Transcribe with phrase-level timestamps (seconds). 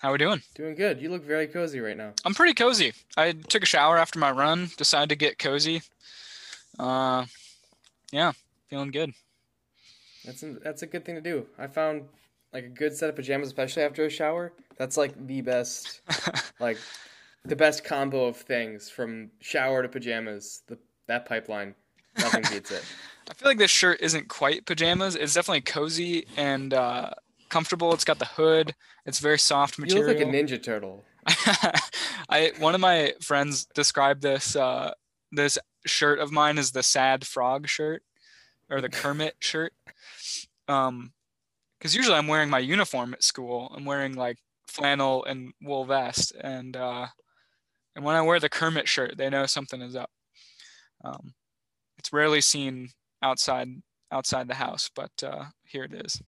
[0.00, 0.40] How we doing?
[0.54, 1.02] Doing good.
[1.02, 2.14] You look very cozy right now.
[2.24, 2.94] I'm pretty cozy.
[3.18, 5.82] I took a shower after my run, decided to get cozy.
[6.78, 7.26] Uh,
[8.10, 8.32] yeah,
[8.68, 9.12] feeling good.
[10.24, 11.46] That's a, that's a good thing to do.
[11.58, 12.04] I found
[12.50, 14.54] like a good set of pajamas, especially after a shower.
[14.78, 16.00] That's like the best,
[16.60, 16.78] like
[17.44, 20.62] the best combo of things from shower to pajamas.
[20.66, 20.78] The
[21.08, 21.74] that pipeline,
[22.18, 22.82] nothing beats it.
[23.30, 25.14] I feel like this shirt isn't quite pajamas.
[25.14, 27.10] It's definitely cozy and uh,
[27.50, 27.92] comfortable.
[27.92, 28.74] It's got the hood.
[29.04, 30.08] It's very soft material.
[30.08, 31.04] You look like a ninja turtle.
[32.28, 34.92] I one of my friends described this uh,
[35.32, 38.02] this shirt of mine as the sad frog shirt
[38.70, 39.72] or the Kermit shirt.
[40.68, 41.12] Um,
[41.78, 43.72] because usually I'm wearing my uniform at school.
[43.74, 44.36] I'm wearing like
[44.66, 47.06] flannel and wool vest, and uh,
[47.96, 50.10] and when I wear the Kermit shirt, they know something is up.
[51.02, 51.34] Um,
[51.98, 52.90] it's rarely seen
[53.22, 53.68] outside
[54.12, 56.20] outside the house, but uh, here it is.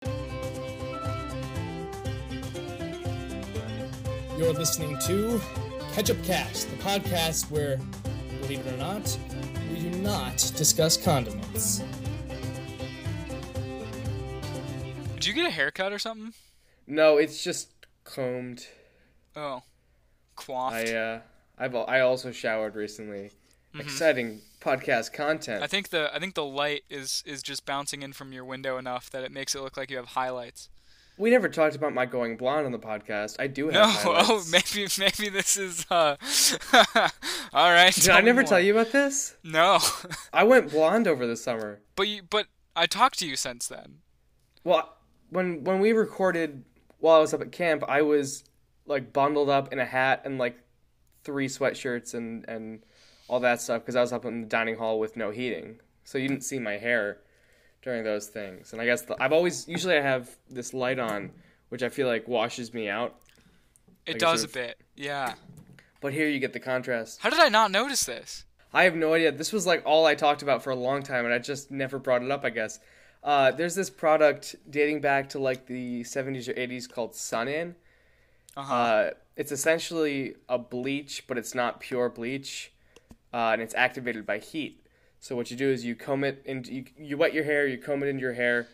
[4.43, 5.41] You're listening to
[5.93, 7.79] Ketchup Cast, the podcast where,
[8.41, 9.17] believe it or not,
[9.71, 11.81] we do not discuss condiments.
[15.15, 16.35] Did you get a haircut or something?
[16.89, 17.71] No, it's just
[18.03, 18.67] combed.
[19.37, 19.63] Oh,
[20.35, 20.89] coiffed.
[20.91, 21.21] I uh,
[21.57, 23.31] I've I also showered recently.
[23.71, 23.81] Mm-hmm.
[23.81, 25.63] Exciting podcast content.
[25.63, 28.77] I think the I think the light is is just bouncing in from your window
[28.77, 30.69] enough that it makes it look like you have highlights.
[31.23, 33.37] We never talked about my going blonde on the podcast.
[33.39, 33.75] I do have.
[33.75, 34.29] No, highlights.
[34.29, 35.87] oh, maybe maybe this is.
[35.89, 36.17] uh
[37.53, 37.95] All right.
[37.95, 38.49] Did I never more.
[38.49, 39.37] tell you about this?
[39.45, 39.79] No.
[40.33, 41.79] I went blonde over the summer.
[41.95, 43.99] But you, but I talked to you since then.
[44.65, 44.97] Well,
[45.31, 46.65] when when we recorded
[46.99, 48.43] while I was up at camp, I was
[48.87, 50.59] like bundled up in a hat and like
[51.23, 52.83] three sweatshirts and and
[53.29, 56.19] all that stuff because I was up in the dining hall with no heating, so
[56.19, 57.19] you didn't see my hair
[57.83, 58.73] during those things.
[58.73, 61.31] And I guess the, I've always usually I have this light on,
[61.69, 63.17] which I feel like washes me out.
[64.07, 65.35] It like does a, sort of, a bit, yeah.
[66.01, 67.21] But here you get the contrast.
[67.21, 68.45] How did I not notice this?
[68.73, 69.33] I have no idea.
[69.33, 71.99] This was like all I talked about for a long time, and I just never
[71.99, 72.45] brought it up.
[72.45, 72.81] I guess
[73.23, 77.75] uh, there's this product dating back to like the 70s or 80s called Sun-In.
[78.57, 78.75] Uh-huh.
[78.75, 82.73] Uh, it's essentially a bleach, but it's not pure bleach,
[83.33, 84.82] uh, and it's activated by heat.
[85.23, 87.79] So what you do is you comb it and you, you wet your hair, you
[87.79, 88.67] comb it into your hair,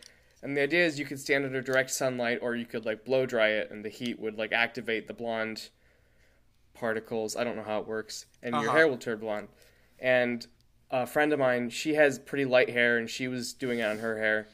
[0.43, 3.27] and the idea is you could stand under direct sunlight, or you could like blow
[3.27, 5.69] dry it, and the heat would like activate the blonde
[6.73, 7.37] particles.
[7.37, 8.65] I don't know how it works, and uh-huh.
[8.65, 9.49] your hair will turn blonde.
[9.99, 10.47] And
[10.91, 13.99] a friend of mine, she has pretty light hair, and she was doing it on
[13.99, 14.49] her hair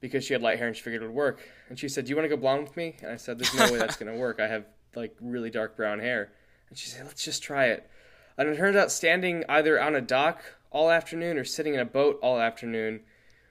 [0.00, 1.46] because she had light hair and she figured it would work.
[1.68, 3.54] And she said, "Do you want to go blonde with me?" And I said, "There's
[3.54, 4.40] no way that's gonna work.
[4.40, 4.64] I have
[4.94, 6.32] like really dark brown hair."
[6.70, 7.90] And she said, "Let's just try it."
[8.38, 11.84] And it turned out standing either on a dock all afternoon or sitting in a
[11.84, 13.00] boat all afternoon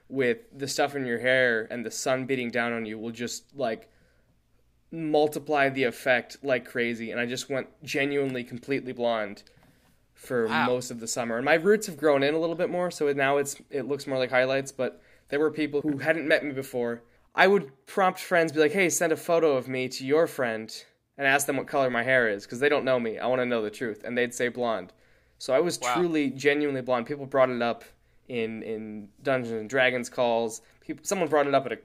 [0.08, 3.56] with the stuff in your hair and the sun beating down on you will just
[3.56, 3.90] like
[4.92, 7.10] multiply the effect like crazy.
[7.10, 9.42] And I just went genuinely completely blonde
[10.14, 10.66] for wow.
[10.66, 11.36] most of the summer.
[11.36, 14.06] And my roots have grown in a little bit more, so now it's it looks
[14.06, 14.72] more like highlights.
[14.72, 17.02] But there were people who hadn't met me before.
[17.34, 20.72] I would prompt friends, be like, "Hey, send a photo of me to your friend."
[21.18, 23.18] And ask them what color my hair is because they don't know me.
[23.18, 24.92] I want to know the truth, and they'd say blonde.
[25.38, 25.94] So I was wow.
[25.94, 27.06] truly, genuinely blonde.
[27.06, 27.84] People brought it up
[28.28, 30.62] in in Dungeons and Dragons calls.
[30.80, 31.78] People, someone brought it up at a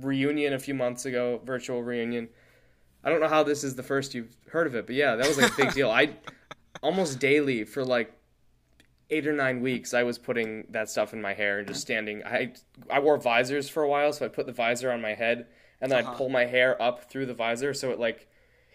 [0.00, 2.28] reunion a few months ago, virtual reunion.
[3.04, 5.26] I don't know how this is the first you've heard of it, but yeah, that
[5.26, 5.90] was like a big deal.
[5.90, 6.10] I
[6.82, 8.12] almost daily for like
[9.10, 12.22] eight or nine weeks I was putting that stuff in my hair and just standing.
[12.24, 12.52] I
[12.90, 15.46] I wore visors for a while, so I put the visor on my head
[15.80, 16.12] and then uh-huh.
[16.12, 18.28] I'd pull my hair up through the visor so it like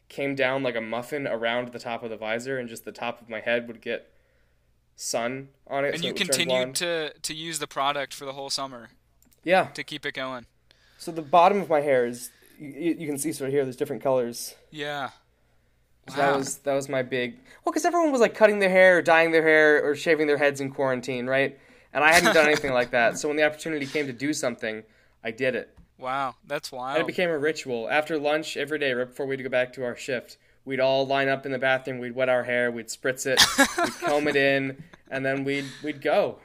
[0.10, 3.22] came down like a muffin around the top of the visor and just the top
[3.22, 4.13] of my head would get
[4.96, 5.94] sun on it.
[5.96, 8.90] And so you continued to to use the product for the whole summer.
[9.44, 9.68] Yeah.
[9.74, 10.46] To keep it going.
[10.98, 13.64] So the bottom of my hair is you, you can see sort of here.
[13.64, 14.56] There's different colors.
[14.72, 15.10] Yeah.
[16.10, 18.98] So that was that was my big well because everyone was like cutting their hair
[18.98, 21.58] or dyeing their hair or shaving their heads in quarantine right
[21.94, 24.84] and i hadn't done anything like that so when the opportunity came to do something
[25.24, 28.92] i did it wow that's wild and it became a ritual after lunch every day
[28.92, 32.00] right before we'd go back to our shift we'd all line up in the bathroom
[32.00, 33.42] we'd wet our hair we'd spritz it
[33.78, 36.40] we'd comb it in and then we'd we'd go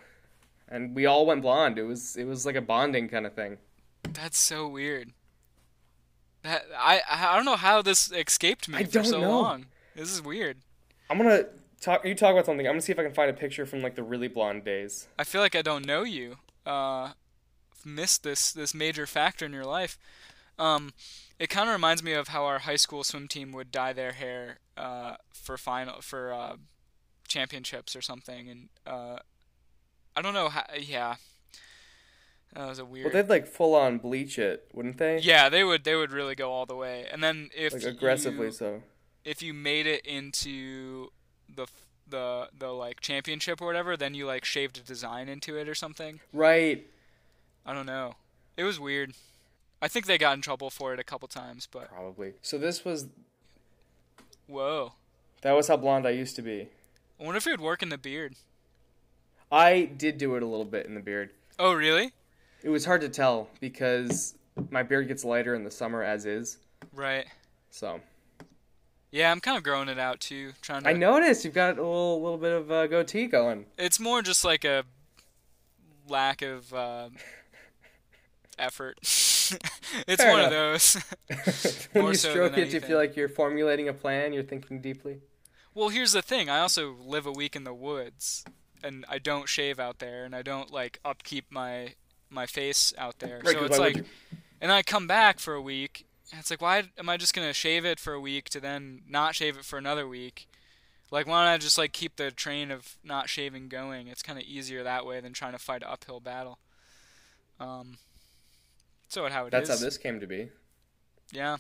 [0.68, 3.58] and we all went blonde it was it was like a bonding kind of thing
[4.12, 5.12] that's so weird
[6.42, 9.40] That I I don't know how this escaped me I for so know.
[9.40, 9.66] long.
[9.94, 10.58] This is weird.
[11.10, 11.46] I'm gonna
[11.80, 12.04] talk.
[12.04, 12.66] You talk about something.
[12.66, 15.08] I'm gonna see if I can find a picture from like the really blonde days.
[15.18, 16.36] I feel like I don't know you.
[16.64, 17.12] Uh,
[17.84, 19.98] missed this this major factor in your life.
[20.58, 20.92] Um,
[21.38, 24.12] it kind of reminds me of how our high school swim team would dye their
[24.12, 26.56] hair uh, for final for uh,
[27.26, 29.18] championships or something, and uh,
[30.16, 30.64] I don't know how.
[30.78, 31.16] Yeah,
[32.54, 33.06] That was a weird.
[33.06, 35.18] Well, they'd like full on bleach it, wouldn't they?
[35.18, 35.84] yeah, they would.
[35.84, 38.82] They would really go all the way, and then if Like aggressively you, so.
[39.24, 41.08] if you made it into
[41.54, 41.66] the
[42.08, 45.74] the the like championship or whatever, then you like shaved a design into it or
[45.74, 46.20] something.
[46.32, 46.86] Right.
[47.66, 48.14] I don't know.
[48.56, 49.12] It was weird.
[49.80, 52.34] I think they got in trouble for it a couple times, but Probably.
[52.42, 53.06] So this was
[54.46, 54.94] whoa.
[55.42, 56.68] that was how blonde I used to be.
[57.20, 58.34] I wonder if it would work in the beard.
[59.50, 61.30] I did do it a little bit in the beard.
[61.58, 62.12] Oh, really?
[62.62, 64.34] It was hard to tell because
[64.70, 66.58] my beard gets lighter in the summer as is.
[66.92, 67.26] Right.
[67.70, 68.00] So
[69.10, 71.82] Yeah, I'm kind of growing it out too, trying to I noticed you've got a
[71.82, 73.66] little, little bit of a goatee going.
[73.78, 74.84] It's more just like a
[76.08, 77.10] lack of uh,
[78.58, 78.98] effort.
[80.06, 80.46] it's Fair one enough.
[80.46, 81.88] of those.
[81.92, 84.32] when More you so stroke it, you feel like you're formulating a plan.
[84.32, 85.18] You're thinking deeply.
[85.74, 86.48] well, here's the thing.
[86.48, 88.44] I also live a week in the woods,
[88.82, 91.94] and I don't shave out there, and I don't like upkeep my
[92.30, 93.40] my face out there.
[93.44, 94.04] Right, so it's like,
[94.60, 96.04] and I come back for a week.
[96.30, 99.00] And it's like, why am I just gonna shave it for a week to then
[99.08, 100.46] not shave it for another week?
[101.10, 104.08] Like, why don't I just like keep the train of not shaving going?
[104.08, 106.58] It's kind of easier that way than trying to fight an uphill battle.
[107.58, 107.96] Um,
[109.08, 109.78] so how it That's is.
[109.80, 110.50] how this came to be.
[111.32, 111.56] Yeah,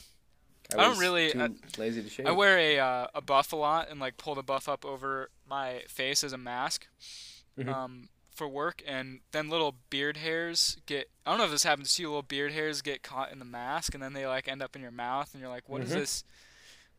[0.74, 2.26] I, I don't really- too I- lazy to shave.
[2.26, 5.30] I wear a uh, a buff a lot and like pull the buff up over
[5.48, 6.86] my face as a mask,
[7.58, 7.68] Mhm.
[7.72, 8.82] um, for work.
[8.86, 11.10] And then little beard hairs get.
[11.26, 12.08] I don't know if this happens to you.
[12.08, 14.82] Little beard hairs get caught in the mask, and then they like end up in
[14.82, 15.94] your mouth, and you're like, "What is Mhm.
[15.94, 16.24] this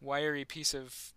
[0.02, 1.13] wiry piece of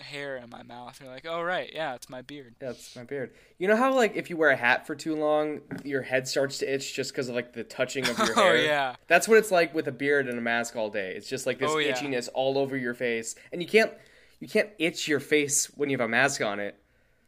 [0.00, 3.04] hair in my mouth?" And you're like, "Oh right, yeah, it's my beard." That's my
[3.04, 3.32] beard.
[3.58, 6.58] You know how like if you wear a hat for too long, your head starts
[6.58, 8.64] to itch just because of like the touching of your oh hair.
[8.64, 11.12] yeah, That's what it's like with a beard and a mask all day.
[11.16, 11.92] It's just like this Oh, yeah.
[11.92, 13.92] itchiness all over your face, and you can't
[14.40, 16.76] you can't itch your face when you have a mask on it.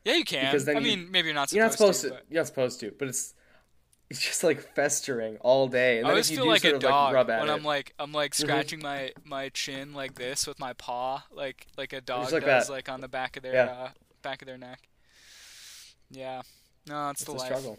[0.04, 0.44] yeah, you can.
[0.46, 2.08] Because then I you- mean, maybe you're not supposed, You're not supposed to.
[2.08, 2.14] to.
[2.14, 2.92] but- You're not supposed to.
[2.98, 3.34] But it's
[4.10, 5.98] it's just like festering all day.
[5.98, 7.94] And I then always feel like a like dog rub at when it, I'm like
[7.98, 8.40] I'm like Mhm.
[8.42, 12.66] scratching my my chin like this with my paw, like like a dog like does,
[12.66, 12.72] that.
[12.72, 13.64] like on the back of their Yeah.
[13.70, 13.88] uh,
[14.22, 14.80] back of their neck.
[16.10, 16.42] Yeah,
[16.86, 17.78] no, it's it's the struggle.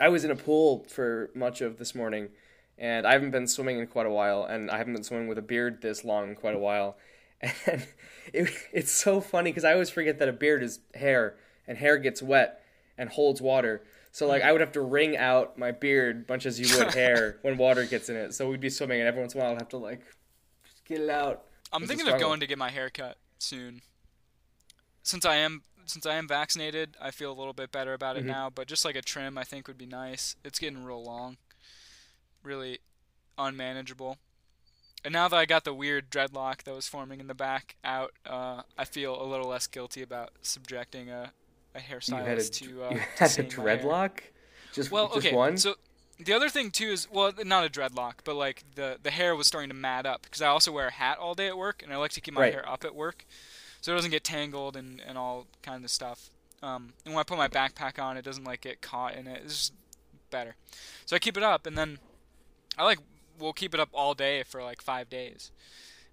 [0.00, 2.30] I was in a pool for much of this morning,
[2.78, 5.36] and I haven't been swimming in quite a while, and I haven't been swimming with
[5.38, 6.96] a beard this long in quite a while.
[7.66, 7.86] And
[8.32, 11.36] it, it's so funny because I always forget that a beard is hair,
[11.66, 12.62] and hair gets wet
[12.96, 13.82] and holds water.
[14.12, 17.38] So like I would have to wring out my beard much as you would hair
[17.42, 18.34] when water gets in it.
[18.34, 20.02] So we'd be swimming, and every once in a while I'd have to like
[20.64, 21.44] just get it out.
[21.72, 23.80] I'm thinking of going to get my hair cut soon.
[25.02, 28.22] Since I am since I am vaccinated, I feel a little bit better about it
[28.24, 28.26] Mhm.
[28.28, 28.50] now.
[28.50, 30.36] But just like a trim, I think would be nice.
[30.44, 31.38] It's getting real long,
[32.42, 32.78] really
[33.38, 34.18] unmanageable.
[35.04, 38.12] And now that I got the weird dreadlock that was forming in the back out,
[38.24, 41.32] uh, I feel a little less guilty about subjecting a,
[41.74, 43.78] a You had a, to, uh, you to had a seeing my hair.
[43.78, 44.20] dreadlock.
[44.72, 45.34] Just Well, just okay.
[45.34, 45.56] one.
[45.56, 45.76] So
[46.18, 49.46] the other thing too is well, not a dreadlock, but like the the hair was
[49.46, 51.92] starting to mat up because I also wear a hat all day at work, and
[51.92, 52.52] I like to keep my Right.
[52.52, 53.24] hair up at work,
[53.80, 56.30] so it doesn't get tangled and and all kind of stuff.
[56.62, 59.42] Um, and when I put my backpack on, it doesn't like get caught in it.
[59.44, 59.72] It's just
[60.30, 60.54] better.
[61.06, 61.98] So I keep it up, and then
[62.78, 62.98] I like
[63.38, 65.50] will keep it up all day for like five days.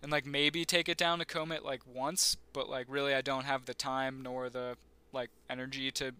[0.01, 3.21] And like maybe take it down to comb it like once, but like really I
[3.21, 4.77] don't have the time nor the
[5.13, 6.11] like energy to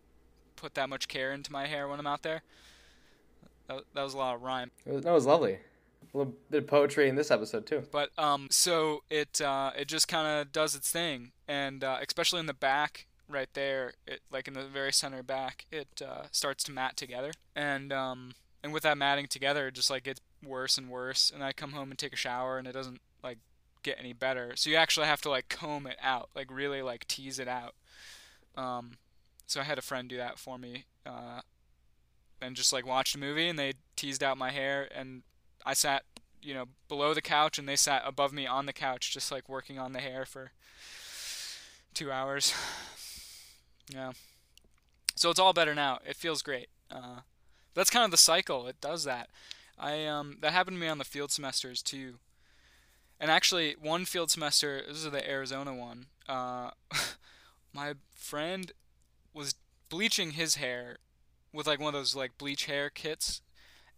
[0.56, 2.42] put that much care into my hair when I'm out there.
[3.68, 4.72] That, that was a lot of rhyme.
[4.86, 5.60] It was- that was lovely.
[6.14, 7.84] A little bit of poetry in this episode too.
[7.92, 12.40] But um, so it uh, it just kind of does its thing, and uh, especially
[12.40, 16.64] in the back, right there, it like in the very center back, it uh, starts
[16.64, 18.32] to mat together, and um,
[18.64, 21.30] and with that matting together, it just like gets worse and worse.
[21.32, 23.38] And I come home and take a shower, and it doesn't like
[23.84, 24.54] get any better.
[24.56, 27.76] So you actually have to like comb it out, like really like tease it out.
[28.56, 28.94] Um,
[29.46, 31.42] so I had a friend do that for me, uh,
[32.42, 35.24] and just like watched a movie, and they teased out my hair, and
[35.66, 36.04] I sat,
[36.42, 39.50] you know, below the couch, and they sat above me on the couch, just like
[39.50, 40.52] working on the hair for
[41.94, 42.54] two hours.
[43.94, 44.12] yeah.
[45.16, 46.00] So it's all better now.
[46.06, 46.70] It feels great.
[46.90, 47.22] Uh,
[47.74, 48.68] that's kind of the cycle.
[48.68, 49.30] It does that.
[49.78, 52.16] I um that happened to me on the field semesters too.
[53.20, 56.06] And actually, one field semester, this is the Arizona one.
[56.28, 56.72] Uh,
[57.74, 58.72] my friend
[59.34, 59.56] was
[59.90, 60.98] bleaching his hair
[61.54, 63.42] with like one of those like bleach hair kits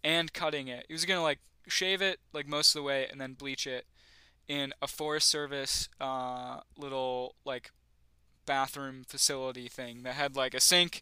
[0.04, 0.86] and cutting it.
[0.88, 3.86] He was gonna like shave it like most of the way and then bleach it
[4.48, 7.72] in a Forest Service uh, little like
[8.46, 11.02] bathroom facility thing that had like a sink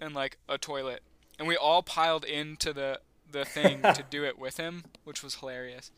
[0.00, 1.02] and like a toilet,
[1.38, 5.36] and we all piled into the the thing to do it with him, which was
[5.36, 5.90] hilarious.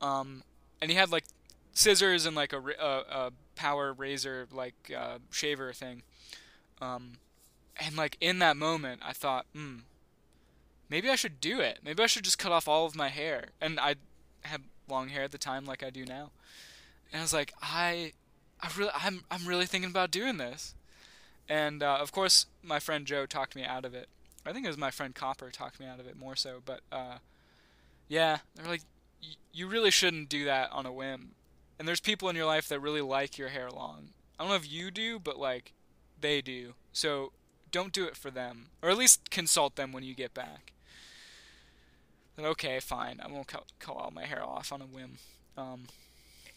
[0.00, 0.42] Um,
[0.80, 1.24] and he had like
[1.72, 6.02] scissors and like a, a, a power razor like uh, shaver thing.
[6.80, 7.18] Um,
[7.78, 9.78] and like in that moment, I thought, hmm,
[10.88, 11.80] maybe I should do it.
[11.82, 13.46] Maybe I should just cut off all of my hair.
[13.60, 13.96] And I
[14.42, 16.30] had long hair at the time, like I do now.
[17.12, 18.12] And I was like, I,
[18.60, 20.74] I really, I'm, I'm really thinking about doing this.
[21.48, 24.08] And uh, of course, my friend Joe talked me out of it.
[24.44, 26.60] I think it was my friend Copper talked me out of it more so.
[26.64, 27.18] But uh,
[28.08, 28.82] yeah, they're like,
[29.52, 31.32] you really shouldn't do that on a whim.
[31.78, 34.08] And there's people in your life that really like your hair long.
[34.38, 35.72] I don't know if you do, but like,
[36.20, 36.74] they do.
[36.92, 37.32] So
[37.70, 40.72] don't do it for them, or at least consult them when you get back.
[42.36, 45.18] Then okay, fine, I won't cut, cut all my hair off on a whim.
[45.56, 45.84] Um,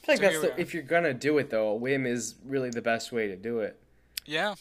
[0.04, 2.36] I feel like so that's the, if you're gonna do it though, a whim is
[2.46, 3.80] really the best way to do it.
[4.26, 4.56] Yeah,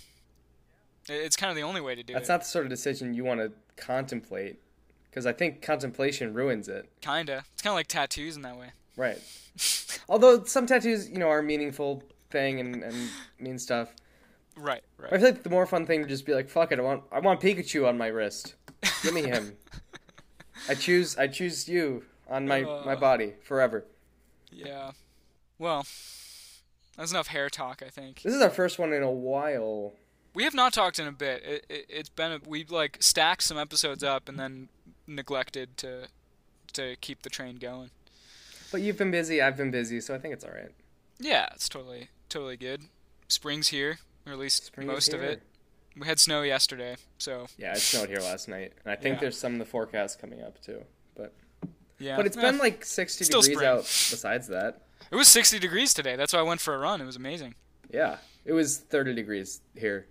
[1.09, 2.29] it's kind of the only way to do that's it.
[2.29, 4.61] That's not the sort of decision you want to contemplate,
[5.11, 6.89] because I think contemplation ruins it.
[7.01, 7.45] Kinda.
[7.53, 8.71] It's kind of like tattoos in that way.
[8.97, 9.19] Right.
[10.09, 12.97] Although some tattoos, you know, are meaningful thing and, and
[13.39, 13.95] mean stuff.
[14.57, 15.13] Right, right.
[15.13, 17.05] I feel like the more fun thing to just be like, fuck it, I want
[17.13, 18.55] I want Pikachu on my wrist.
[19.03, 19.57] Give me him.
[20.69, 23.85] I choose I choose you on my uh, my body forever.
[24.51, 24.93] Yeah.
[25.59, 25.87] Well,
[26.97, 28.23] that's enough hair talk, I think.
[28.23, 29.95] This is our first one in a while.
[30.35, 31.43] We have not talked in a bit.
[31.45, 34.69] It, it, has been a, we like stacked some episodes up and then
[35.07, 36.09] neglected to
[36.75, 37.91] to keep the train going.
[38.71, 40.71] But you've been busy, I've been busy, so I think it's all right.
[41.19, 42.83] Yeah, it's totally totally good.
[43.29, 45.43] Spring's here, or at least Spring most of it.
[45.97, 49.21] We had snow yesterday, so yeah, it snowed here last night, and I think yeah.
[49.23, 50.85] there's some in the forecast coming up too.
[51.17, 51.35] But
[51.99, 53.67] yeah, but it's eh, been like 60 degrees spring.
[53.67, 53.79] out.
[53.79, 56.15] Besides that, it was 60 degrees today.
[56.17, 57.01] That's why I went for a run.
[57.01, 57.55] It was amazing.
[57.91, 60.07] Yeah, it was 30 degrees here.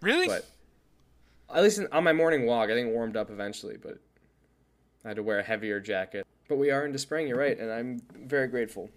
[0.00, 0.28] Really?
[0.28, 0.46] But
[1.52, 3.98] at least on my morning walk, I think it warmed up eventually, but
[5.04, 6.26] I had to wear a heavier jacket.
[6.48, 7.28] But we are into spring.
[7.28, 8.90] You're right, and I'm very grateful.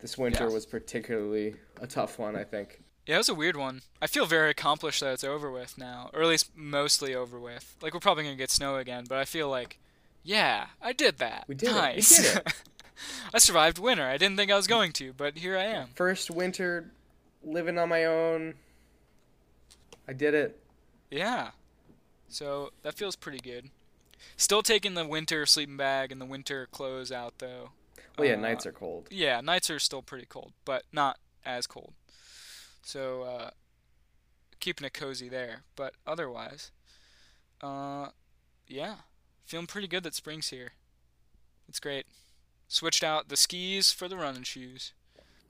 [0.00, 0.54] This winter yeah.
[0.54, 2.82] was particularly a tough one, I think.
[3.06, 3.82] Yeah, it was a weird one.
[4.00, 7.76] I feel very accomplished that it's over with now, or at least mostly over with.
[7.82, 9.78] Like we're probably gonna get snow again, but I feel like,
[10.22, 11.44] yeah, I did that.
[11.48, 12.18] We did nice.
[12.18, 12.22] it.
[12.22, 12.54] We did it.
[13.34, 14.04] I survived winter.
[14.04, 15.88] I didn't think I was going to, but here I am.
[15.94, 16.92] First winter,
[17.42, 18.54] living on my own.
[20.06, 20.60] I did it.
[21.10, 21.50] Yeah.
[22.28, 23.70] So that feels pretty good.
[24.36, 27.70] Still taking the winter sleeping bag and the winter clothes out though.
[28.18, 29.08] Well, yeah, uh, nights are cold.
[29.10, 31.92] Yeah, nights are still pretty cold, but not as cold.
[32.82, 33.50] So uh,
[34.60, 35.62] keeping it cozy there.
[35.76, 36.70] But otherwise,
[37.62, 38.08] uh,
[38.68, 38.96] yeah,
[39.44, 40.72] feeling pretty good that spring's here.
[41.68, 42.06] It's great.
[42.68, 44.92] Switched out the skis for the running shoes.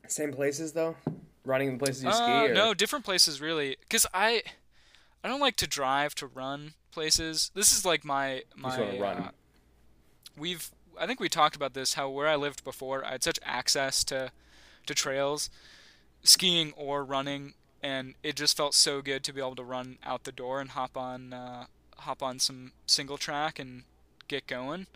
[0.07, 0.97] Same places though.
[1.45, 2.23] Running in places you ski.
[2.23, 2.55] Uh, or?
[2.55, 3.77] No, different places really.
[3.89, 4.43] Cause I,
[5.23, 7.51] I don't like to drive to run places.
[7.55, 8.79] This is like my my.
[8.79, 9.17] You just run.
[9.19, 9.31] Uh,
[10.37, 13.39] we've I think we talked about this how where I lived before I had such
[13.45, 14.33] access to
[14.87, 15.51] to trails,
[16.23, 20.25] skiing or running, and it just felt so good to be able to run out
[20.25, 21.67] the door and hop on uh,
[21.99, 23.85] hop on some single track and
[24.29, 24.87] get going.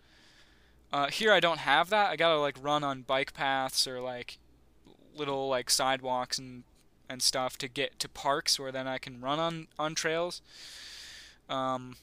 [0.91, 2.09] Uh, here I don't have that.
[2.09, 4.37] I gotta like run on bike paths or like
[5.15, 6.63] little like sidewalks and
[7.09, 10.41] and stuff to get to parks where then I can run on on trails.
[11.49, 11.95] Um,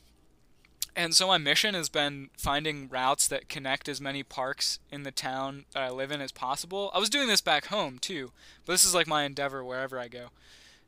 [0.94, 5.10] and so my mission has been finding routes that connect as many parks in the
[5.10, 6.90] town that I live in as possible.
[6.92, 8.32] I was doing this back home too,
[8.66, 10.28] but this is like my endeavor wherever I go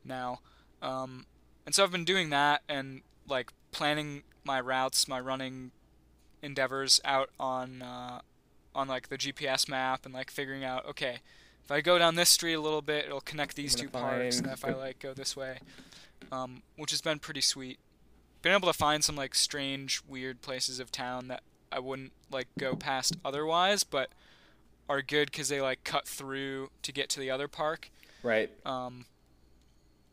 [0.03, 0.41] now.
[0.81, 1.25] Um,
[1.65, 5.71] and so I've been doing that and like planning my routes, my running
[6.43, 8.21] endeavors out on uh,
[8.75, 11.19] on like the GPS map and like figuring out okay,
[11.65, 14.47] if I go down this street a little bit, it'll connect these two parks, and
[14.47, 15.59] if I like go this way,
[16.31, 17.79] um, which has been pretty sweet
[18.45, 21.41] been able to find some like strange, weird places of town that
[21.71, 24.11] I wouldn't like go past otherwise, but
[24.87, 27.89] are good because they like cut through to get to the other park.
[28.21, 28.51] Right.
[28.63, 29.07] Um.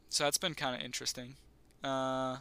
[0.08, 1.36] So that's been kind of interesting.
[1.84, 2.38] Uh.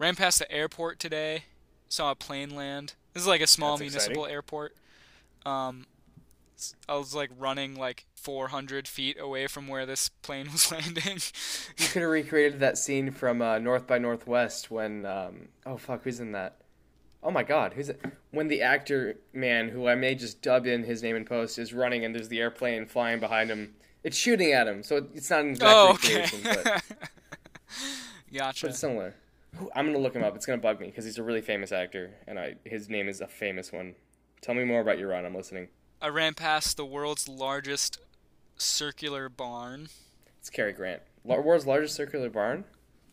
[0.00, 1.44] Ran past the airport today.
[1.88, 2.94] Saw a plane land.
[3.12, 4.34] This is like a small that's municipal exciting.
[4.34, 4.74] airport.
[5.46, 5.86] Um.
[6.88, 11.18] I was like running like 400 feet away from where this plane was landing.
[11.78, 16.04] you could have recreated that scene from uh, North by Northwest when um, oh fuck
[16.04, 16.56] who's in that?
[17.22, 18.04] Oh my god, who's it?
[18.30, 21.72] When the actor man who I may just dub in his name in post is
[21.72, 23.74] running and there's the airplane flying behind him.
[24.02, 26.20] It's shooting at him, so it's not an exact oh, okay.
[26.20, 26.64] recreation, but
[28.34, 28.66] gotcha.
[28.66, 29.14] But it's similar.
[29.74, 30.36] I'm gonna look him up.
[30.36, 33.20] It's gonna bug me because he's a really famous actor, and I his name is
[33.20, 33.94] a famous one.
[34.42, 35.24] Tell me more about your run.
[35.24, 35.68] I'm listening.
[36.04, 37.98] I ran past the world's largest
[38.58, 39.88] circular barn.
[40.38, 41.00] It's Cary Grant.
[41.24, 42.64] World's largest circular barn?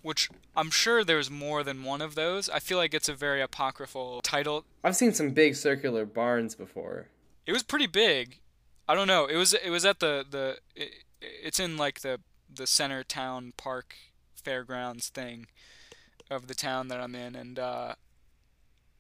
[0.01, 2.49] Which I'm sure there's more than one of those.
[2.49, 4.65] I feel like it's a very apocryphal title.
[4.83, 7.07] I've seen some big circular barns before.
[7.45, 8.39] It was pretty big.
[8.89, 9.25] I don't know.
[9.25, 12.19] It was it was at the the it, it's in like the
[12.53, 13.95] the center town park
[14.35, 15.47] fairgrounds thing
[16.29, 17.95] of the town that I'm in and uh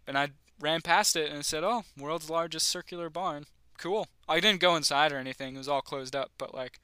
[0.07, 0.29] and I
[0.61, 3.47] ran past it and it said, "Oh, world's largest circular barn."
[3.81, 4.07] Cool.
[4.29, 5.55] I didn't go inside or anything.
[5.55, 6.79] It was all closed up, but like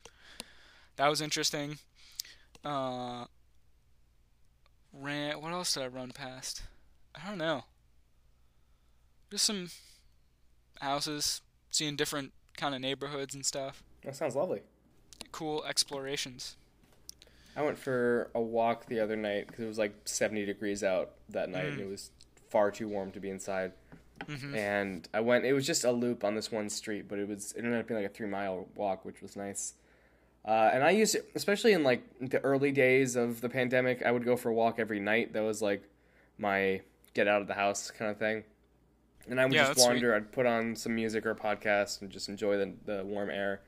[0.96, 1.78] that was interesting.
[2.66, 3.26] Uh,
[4.92, 5.40] ran.
[5.40, 6.64] What else did I run past?
[7.14, 7.66] I don't know.
[9.30, 9.70] Just some
[10.82, 13.84] houses, seeing different kind of neighborhoods and stuff.
[14.04, 14.62] That sounds lovely.
[15.32, 16.56] Cool explorations.
[17.56, 21.12] I went for a walk the other night because it was like 70 degrees out
[21.30, 21.74] that night, mm.
[21.74, 22.10] and it was
[22.50, 23.74] far too warm to be inside.
[24.28, 24.56] Mm-hmm.
[24.56, 25.46] And I went.
[25.46, 27.88] It was just a loop on this one street, but it was it ended up
[27.88, 29.74] being like a three mile walk, which was nice.
[30.46, 34.12] Uh, and I used, to, especially in like the early days of the pandemic, I
[34.12, 35.34] would go for a walk every night.
[35.34, 35.84] That was like
[36.38, 36.82] my
[37.14, 38.44] get out of the house kind of thing.
[39.30, 40.12] And I would yeah, just wander.
[40.12, 40.16] Sweet.
[40.16, 43.62] I'd put on some music or a podcast and just enjoy the the warm air.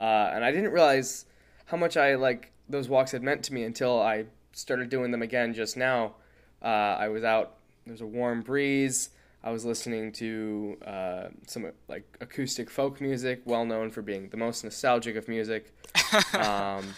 [0.00, 1.24] Uh, and I didn't realize
[1.66, 5.22] how much I like those walks had meant to me until I started doing them
[5.22, 6.14] again just now.
[6.62, 6.66] Uh,
[6.98, 7.56] I was out.
[7.86, 9.10] There's a warm breeze.
[9.42, 14.36] I was listening to uh, some like acoustic folk music, well known for being the
[14.36, 15.72] most nostalgic of music.
[16.34, 16.94] um,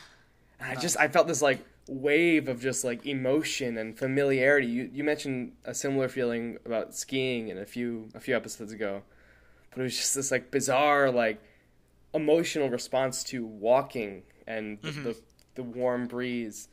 [0.61, 4.67] I just I felt this like wave of just like emotion and familiarity.
[4.67, 9.03] You you mentioned a similar feeling about skiing in a few a few episodes ago,
[9.71, 11.41] but it was just this like bizarre like
[12.15, 15.05] emotional response to walking and mm-hmm.
[15.05, 15.17] the
[15.55, 16.69] the warm breeze.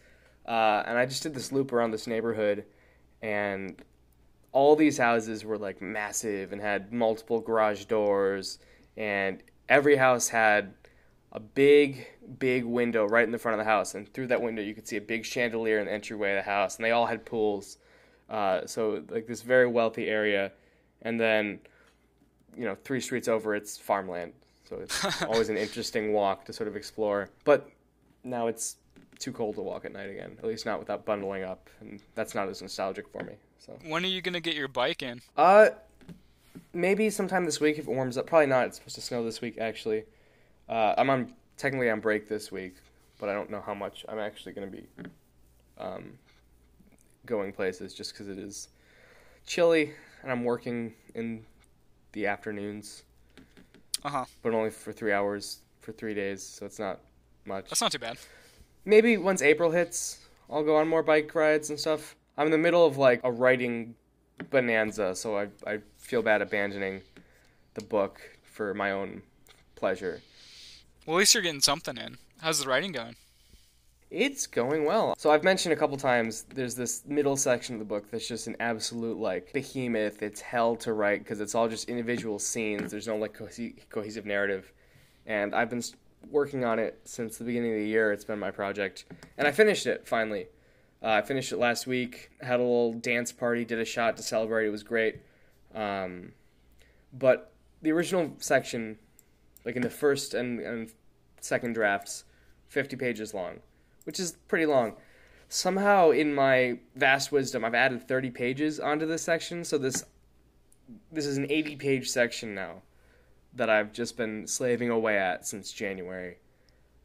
[0.47, 2.65] Uh, and I just did this loop around this neighborhood,
[3.21, 3.79] and
[4.51, 8.59] all these houses were like massive and had multiple garage doors,
[8.97, 10.73] and every house had
[11.31, 12.07] a big,
[12.39, 14.87] big window right in the front of the house, and through that window you could
[14.87, 17.77] see a big chandelier in the entryway of the house, and they all had pools.
[18.29, 20.51] Uh, so like this very wealthy area,
[21.03, 21.59] and then
[22.57, 24.33] you know three streets over it's farmland.
[24.67, 27.29] So it's always an interesting walk to sort of explore.
[27.43, 27.69] But
[28.23, 28.77] now it's
[29.19, 30.35] too cold to walk at night again.
[30.39, 33.33] At least not without bundling up, and that's not as nostalgic for me.
[33.59, 35.21] So when are you gonna get your bike in?
[35.35, 35.69] Uh,
[36.73, 38.25] maybe sometime this week if it warms up.
[38.25, 38.67] Probably not.
[38.67, 40.05] It's supposed to snow this week actually.
[40.67, 42.75] Uh, I'm on technically on break this week,
[43.19, 44.87] but I don't know how much I'm actually gonna be
[45.77, 46.17] um,
[47.25, 48.69] going places just because it is
[49.45, 49.93] chilly
[50.23, 51.45] and I'm working in
[52.13, 53.03] the afternoons.
[54.03, 54.25] Uh huh.
[54.41, 56.99] But only for three hours for three days, so it's not
[57.45, 57.69] much.
[57.69, 58.17] That's not too bad.
[58.85, 60.19] Maybe once April hits,
[60.49, 62.15] I'll go on more bike rides and stuff.
[62.39, 63.95] I'm in the middle of like a writing
[64.49, 67.01] bonanza, so I I feel bad abandoning
[67.73, 69.21] the book for my own
[69.75, 70.21] pleasure.
[71.05, 72.17] Well, at least you're getting something in.
[72.39, 73.17] How's the writing going?
[74.09, 75.15] It's going well.
[75.17, 78.47] So I've mentioned a couple times there's this middle section of the book that's just
[78.47, 80.23] an absolute like behemoth.
[80.23, 82.89] It's hell to write because it's all just individual scenes.
[82.89, 83.49] There's no like co-
[83.89, 84.71] cohesive narrative.
[85.25, 85.83] And I've been
[86.31, 88.13] working on it since the beginning of the year.
[88.13, 89.03] It's been my project,
[89.37, 90.47] and I finished it finally.
[91.01, 92.31] Uh, I finished it last week.
[92.41, 93.63] Had a little dance party.
[93.63, 94.67] Did a shot to celebrate.
[94.67, 95.21] It was great.
[95.73, 96.33] Um,
[97.13, 98.97] but the original section,
[99.65, 100.91] like in the first and, and
[101.39, 102.25] second drafts,
[102.67, 103.59] 50 pages long,
[104.03, 104.93] which is pretty long.
[105.47, 109.63] Somehow, in my vast wisdom, I've added 30 pages onto this section.
[109.63, 110.03] So this
[111.11, 112.81] this is an 80 page section now
[113.53, 116.37] that I've just been slaving away at since January.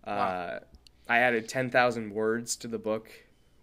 [0.07, 0.13] Wow.
[0.13, 0.61] Uh,
[1.09, 3.11] I added 10,000 words to the book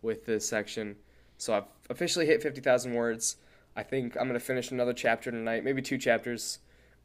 [0.01, 0.95] with this section.
[1.37, 3.37] So I've officially hit 50,000 words.
[3.75, 6.59] I think I'm going to finish another chapter tonight, maybe two chapters,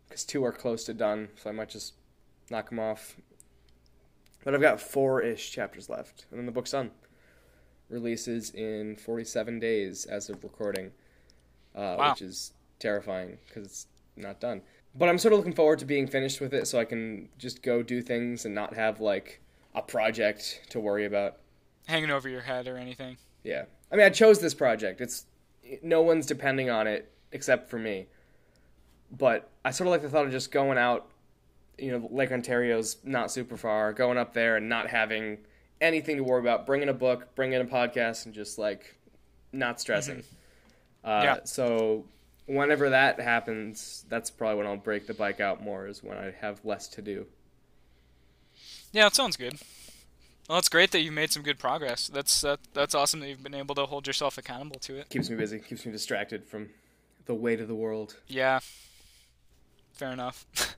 [0.08, 1.28] because two are close to done.
[1.36, 1.94] So I might just
[2.50, 3.16] knock them off.
[4.44, 6.90] But I've got four ish chapters left, and then the book's done.
[7.88, 10.92] Releases in 47 days as of recording,
[11.74, 12.10] uh, wow.
[12.10, 14.62] which is terrifying because it's not done.
[14.94, 17.62] But I'm sort of looking forward to being finished with it so I can just
[17.62, 19.40] go do things and not have like
[19.74, 21.38] a project to worry about
[21.86, 23.16] hanging over your head or anything.
[23.42, 23.64] Yeah.
[23.90, 25.00] I mean, I chose this project.
[25.00, 25.24] It's
[25.82, 28.06] no one's depending on it except for me.
[29.10, 31.08] But I sort of like the thought of just going out,
[31.78, 35.38] you know, Lake Ontario's not super far, going up there and not having
[35.80, 38.96] anything to worry about, bringing a book, bringing a podcast, and just like
[39.52, 40.18] not stressing.
[40.18, 41.08] Mm-hmm.
[41.08, 41.38] Uh, yeah.
[41.44, 42.04] So
[42.46, 46.34] whenever that happens, that's probably when I'll break the bike out more, is when I
[46.40, 47.26] have less to do.
[48.92, 49.58] Yeah, it sounds good.
[50.48, 52.08] Well, it's great that you've made some good progress.
[52.08, 55.08] That's that, that's awesome that you've been able to hold yourself accountable to it.
[55.08, 55.58] Keeps me busy.
[55.58, 56.68] Keeps me distracted from
[57.26, 58.16] the weight of the world.
[58.28, 58.60] Yeah.
[59.92, 60.46] Fair enough.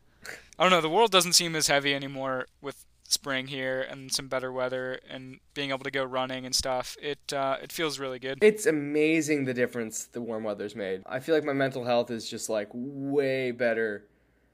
[0.59, 0.81] I don't know.
[0.81, 5.39] The world doesn't seem as heavy anymore with spring here and some better weather and
[5.55, 6.97] being able to go running and stuff.
[7.01, 8.39] It uh, it feels really good.
[8.43, 11.03] It's amazing the difference the warm weather's made.
[11.07, 14.05] I feel like my mental health is just like way better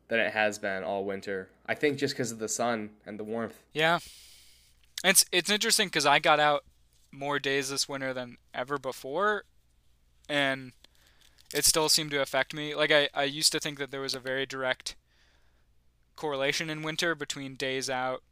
[0.09, 1.51] than it has been all winter.
[1.67, 3.59] I think just because of the sun and the warmth.
[3.73, 4.01] Yeah.
[5.05, 6.65] It's it's interesting because I got out
[7.13, 9.45] more days this winter than ever before,
[10.29, 10.73] and
[11.55, 12.75] it still seemed to affect me.
[12.75, 14.97] Like I, I used to think that there was a very direct
[16.17, 18.23] correlation in winter between days out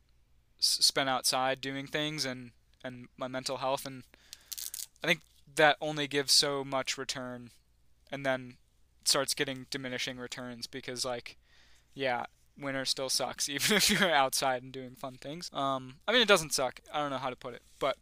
[0.59, 2.53] spent outside doing things and
[2.85, 4.05] and my mental health and
[5.03, 5.21] I think
[5.57, 7.51] that only gives so much return
[8.11, 8.55] and then
[9.05, 11.37] starts getting diminishing returns because like
[11.95, 12.27] yeah
[12.59, 16.29] winter still sucks even if you're outside and doing fun things um i mean it
[16.29, 17.97] doesn't suck i don't know how to put it but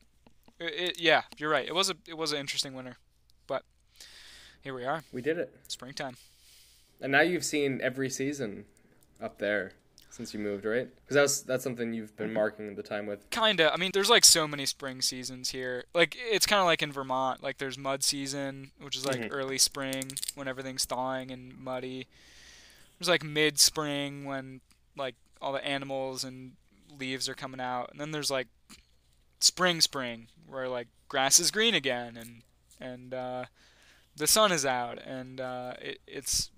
[0.58, 2.96] it, it, yeah you're right it was a it was an interesting winter
[3.46, 3.64] but
[4.62, 6.16] here we are we did it springtime
[7.00, 8.64] and now you've seen every season
[9.20, 9.72] up there
[10.10, 10.88] since you moved, right?
[11.02, 13.28] Because that's that's something you've been marking the time with.
[13.30, 13.72] Kinda.
[13.72, 15.84] I mean, there's like so many spring seasons here.
[15.94, 17.42] Like it's kind of like in Vermont.
[17.42, 19.32] Like there's mud season, which is like mm-hmm.
[19.32, 22.08] early spring when everything's thawing and muddy.
[23.00, 24.60] There's like mid spring when
[24.94, 26.52] like all the animals and
[26.98, 28.48] leaves are coming out, and then there's like
[29.40, 32.42] spring spring where like grass is green again and
[32.78, 33.44] and uh,
[34.16, 36.50] the sun is out and uh, it, it's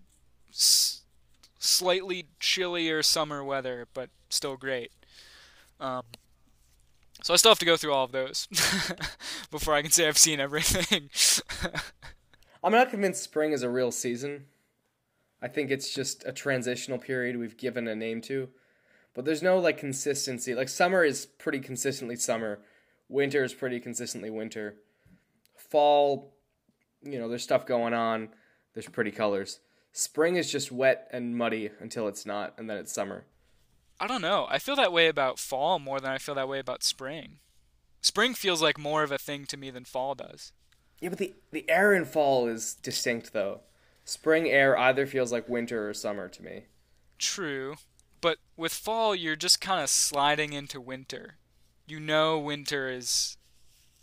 [1.59, 4.91] slightly chillier summer weather, but still great.
[5.81, 6.03] Um,
[7.23, 8.49] so I still have to go through all of those
[9.51, 11.09] before I can say I've seen everything.
[12.65, 14.47] I'm not convinced spring is a real season.
[15.43, 18.49] I think it's just a transitional period we've given a name to.
[19.13, 20.55] But there's no like consistency.
[20.55, 22.61] Like summer is pretty consistently summer.
[23.09, 24.77] Winter is pretty consistently winter.
[25.57, 26.33] Fall,
[27.03, 28.31] you know, there's stuff going on.
[28.73, 29.59] There's pretty colors.
[29.93, 33.27] Spring is just wet and muddy until it's not, and then it's summer.
[34.01, 34.47] I don't know.
[34.49, 37.41] I feel that way about fall more than I feel that way about spring.
[38.01, 40.53] Spring feels like more of a thing to me than fall does.
[41.01, 43.61] Yeah, but the the air in fall is distinct though.
[44.05, 46.65] Spring air either feels like winter or summer to me.
[47.19, 47.77] True.
[48.21, 51.37] But with fall you're just kind of sliding into winter.
[51.87, 53.37] You know winter is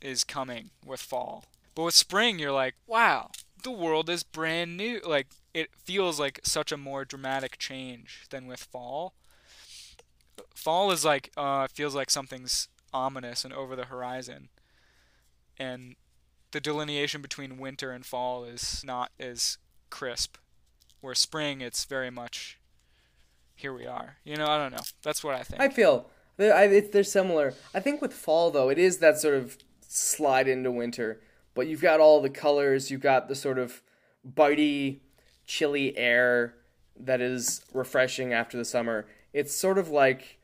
[0.02, 1.46] is coming with fall.
[1.76, 3.32] But with spring you're like, "Wow,
[3.64, 8.48] the world is brand new." Like it feels like such a more dramatic change than
[8.48, 9.14] with fall.
[10.56, 14.50] Fall is like uh, feels like something's ominous and over the horizon,
[15.58, 15.96] and
[16.52, 19.58] the delineation between winter and fall is not as
[19.90, 20.38] crisp.
[21.02, 22.60] Where spring, it's very much
[23.60, 24.16] here we are.
[24.24, 24.84] You know, I don't know.
[25.04, 25.62] That's what I think.
[25.62, 27.54] I feel they're, they're similar.
[27.74, 31.22] I think with fall though, it is that sort of slide into winter,
[31.54, 32.90] but you've got all the colors.
[32.90, 33.82] You've got the sort of
[34.26, 35.00] bitey
[35.46, 36.56] chilly air
[36.98, 39.08] that is refreshing after the summer.
[39.34, 40.40] It's sort of like,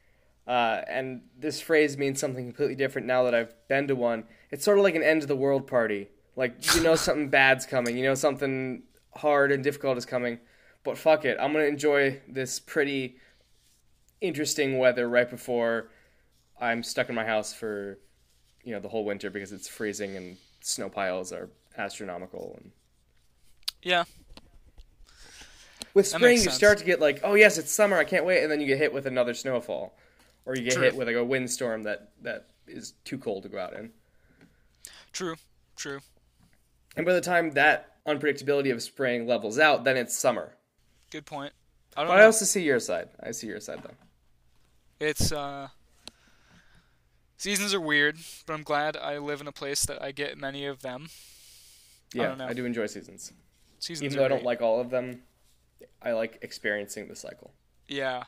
[0.45, 4.25] uh, and this phrase means something completely different now that I've been to one.
[4.51, 6.09] It's sort of like an end of the world party.
[6.35, 8.83] Like you know something bad's coming, you know something
[9.15, 10.39] hard and difficult is coming,
[10.83, 13.17] but fuck it, I'm gonna enjoy this pretty
[14.21, 15.89] interesting weather right before
[16.59, 17.99] I'm stuck in my house for
[18.63, 22.71] you know the whole winter because it's freezing and snow piles are astronomical and
[23.83, 24.05] yeah
[25.95, 28.51] with spring, you start to get like, oh yes, it's summer, I can't wait, and
[28.51, 29.97] then you get hit with another snowfall,
[30.45, 30.83] or you get True.
[30.83, 33.91] hit with like a windstorm that that is too cold to go out in.
[35.13, 35.35] True.
[35.77, 35.99] True.
[36.95, 40.55] And by the time that unpredictability of spring levels out, then it's summer.
[41.11, 41.53] Good point.
[41.97, 42.21] I but know.
[42.21, 43.09] I also see your side.
[43.21, 45.05] I see your side though.
[45.05, 45.69] It's uh
[47.37, 50.65] seasons are weird, but I'm glad I live in a place that I get many
[50.65, 51.07] of them.
[52.13, 53.33] Yeah, I, I do enjoy seasons.
[53.79, 55.21] Seasons even though I don't like all of them,
[56.01, 57.53] I like experiencing the cycle.
[57.87, 58.23] Yeah.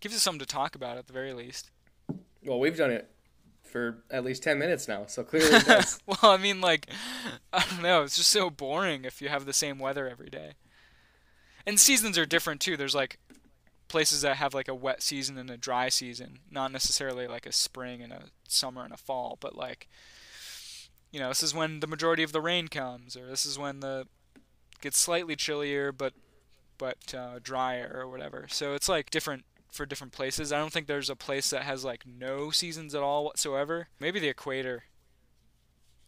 [0.00, 1.70] Gives us something to talk about at the very least.
[2.44, 3.10] Well, we've done it
[3.74, 5.98] for at least 10 minutes now, so clearly it does.
[6.06, 6.86] well, I mean, like,
[7.52, 8.04] I don't know.
[8.04, 10.52] It's just so boring if you have the same weather every day.
[11.66, 12.76] And seasons are different, too.
[12.76, 13.18] There's, like,
[13.88, 16.38] places that have, like, a wet season and a dry season.
[16.52, 19.88] Not necessarily, like, a spring and a summer and a fall, but, like,
[21.10, 23.80] you know, this is when the majority of the rain comes, or this is when
[23.80, 24.06] the
[24.80, 26.12] gets slightly chillier, but
[26.78, 28.46] but uh, drier or whatever.
[28.48, 30.52] So it's like different for different places.
[30.52, 33.88] I don't think there's a place that has like no seasons at all whatsoever.
[33.98, 34.84] Maybe the equator,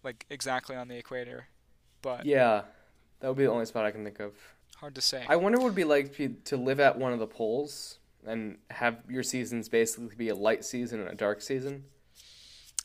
[0.03, 1.49] like exactly on the equator,
[2.01, 2.63] but yeah,
[3.21, 4.35] that would be the only spot I can think of.
[4.77, 5.25] Hard to say.
[5.29, 8.59] I wonder what it would be like to live at one of the poles and
[8.71, 11.85] have your seasons basically be a light season and a dark season.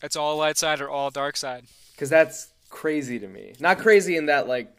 [0.02, 1.66] It's all light side or all dark side.
[1.92, 3.54] Because that's crazy to me.
[3.60, 4.76] Not crazy in that like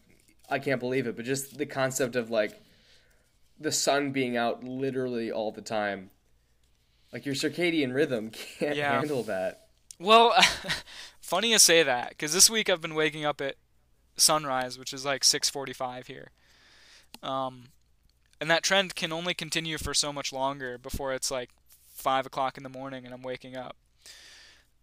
[0.49, 2.59] I can't believe it, but just the concept of like
[3.59, 6.09] the sun being out literally all the time.
[7.11, 8.99] Like your circadian rhythm can't yeah.
[8.99, 9.67] handle that.
[9.99, 10.33] Well,
[11.21, 13.55] funny you say that because this week I've been waking up at
[14.17, 16.31] sunrise, which is like 6:45 here.
[17.21, 17.69] Um,
[18.41, 21.51] and that trend can only continue for so much longer before it's like
[21.93, 23.77] five o'clock in the morning and I'm waking up.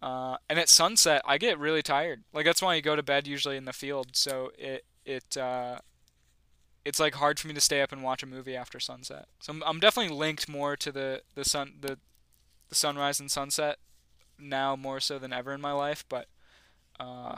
[0.01, 2.23] Uh, and at sunset, I get really tired.
[2.33, 5.79] Like that's why you go to bed usually in the field, so it it uh,
[6.83, 9.27] it's like hard for me to stay up and watch a movie after sunset.
[9.39, 11.97] So I'm, I'm definitely linked more to the the sun the
[12.69, 13.77] the sunrise and sunset
[14.39, 16.03] now more so than ever in my life.
[16.09, 16.27] But
[16.99, 17.37] uh,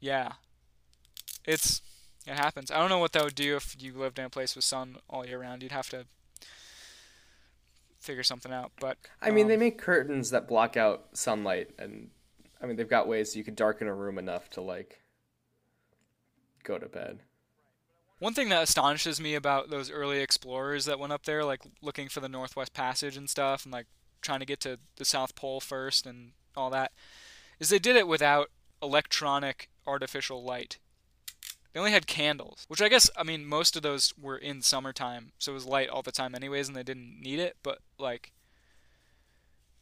[0.00, 0.32] yeah,
[1.44, 1.82] it's
[2.26, 2.70] it happens.
[2.70, 4.96] I don't know what that would do if you lived in a place with sun
[5.08, 5.62] all year round.
[5.62, 6.06] You'd have to
[8.00, 8.72] figure something out.
[8.80, 12.10] But I mean, um, they make curtains that block out sunlight, and
[12.60, 15.02] I mean, they've got ways you could darken a room enough to like
[16.64, 17.20] go to bed.
[18.22, 22.08] One thing that astonishes me about those early explorers that went up there, like looking
[22.08, 23.86] for the Northwest Passage and stuff, and like
[24.20, 26.92] trying to get to the South Pole first and all that,
[27.58, 28.48] is they did it without
[28.80, 30.78] electronic artificial light.
[31.72, 35.32] They only had candles, which I guess, I mean, most of those were in summertime,
[35.40, 38.30] so it was light all the time, anyways, and they didn't need it, but like,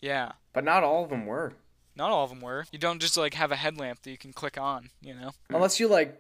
[0.01, 0.33] yeah.
[0.55, 1.53] But not all of them were.
[1.95, 2.65] Not all of them were.
[2.73, 5.33] You don't just like have a headlamp that you can click on, you know?
[5.51, 6.19] Unless you like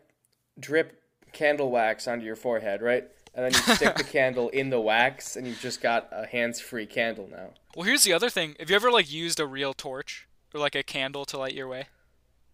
[0.58, 0.99] drip
[1.32, 3.04] candle wax onto your forehead, right?
[3.34, 6.86] And then you stick the candle in the wax, and you've just got a hands-free
[6.86, 7.50] candle now.
[7.76, 8.56] Well, here's the other thing.
[8.58, 11.68] Have you ever like used a real torch or like a candle to light your
[11.68, 11.86] way?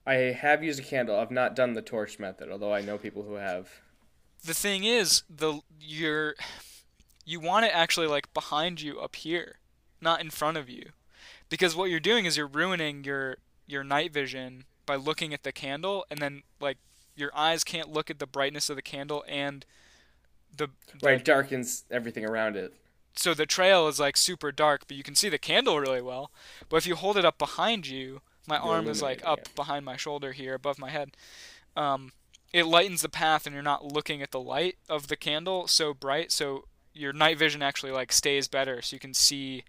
[0.07, 1.19] I have used a candle.
[1.19, 3.81] I've not done the torch method, although I know people who have.
[4.45, 6.37] The thing is, the you're
[7.25, 9.59] you want it actually like behind you up here,
[10.01, 10.91] not in front of you.
[11.49, 15.51] Because what you're doing is you're ruining your your night vision by looking at the
[15.51, 16.79] candle and then like
[17.17, 19.65] your eyes can't look at the brightness of the candle and
[20.57, 20.69] the,
[21.03, 22.73] the Right, darkens everything around it.
[23.15, 26.31] so the trail is like super dark, but you can see the candle really well.
[26.69, 29.55] But if you hold it up behind you, my You're arm is like up it.
[29.55, 31.17] behind my shoulder here, above my head.
[31.77, 32.13] Um,
[32.53, 35.93] it lightens the path, and you're not looking at the light of the candle so
[35.95, 36.31] bright.
[36.33, 39.65] So your night vision actually like stays better, so you can see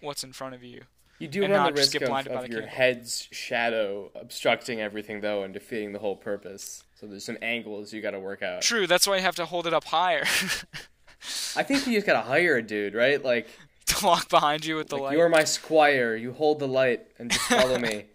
[0.00, 0.82] what's in front of you.
[1.20, 5.52] You do And run the risk of, of your head's shadow obstructing everything, though, and
[5.52, 6.82] defeating the whole purpose.
[6.98, 8.62] So there's some angles you got to work out.
[8.62, 10.24] True, that's why you have to hold it up higher
[11.54, 13.22] I think you just got to hire a dude, right?
[13.22, 13.48] Like,
[13.86, 15.18] to walk behind you with the like light.
[15.18, 16.16] you're my squire.
[16.16, 18.06] You hold the light and just follow me.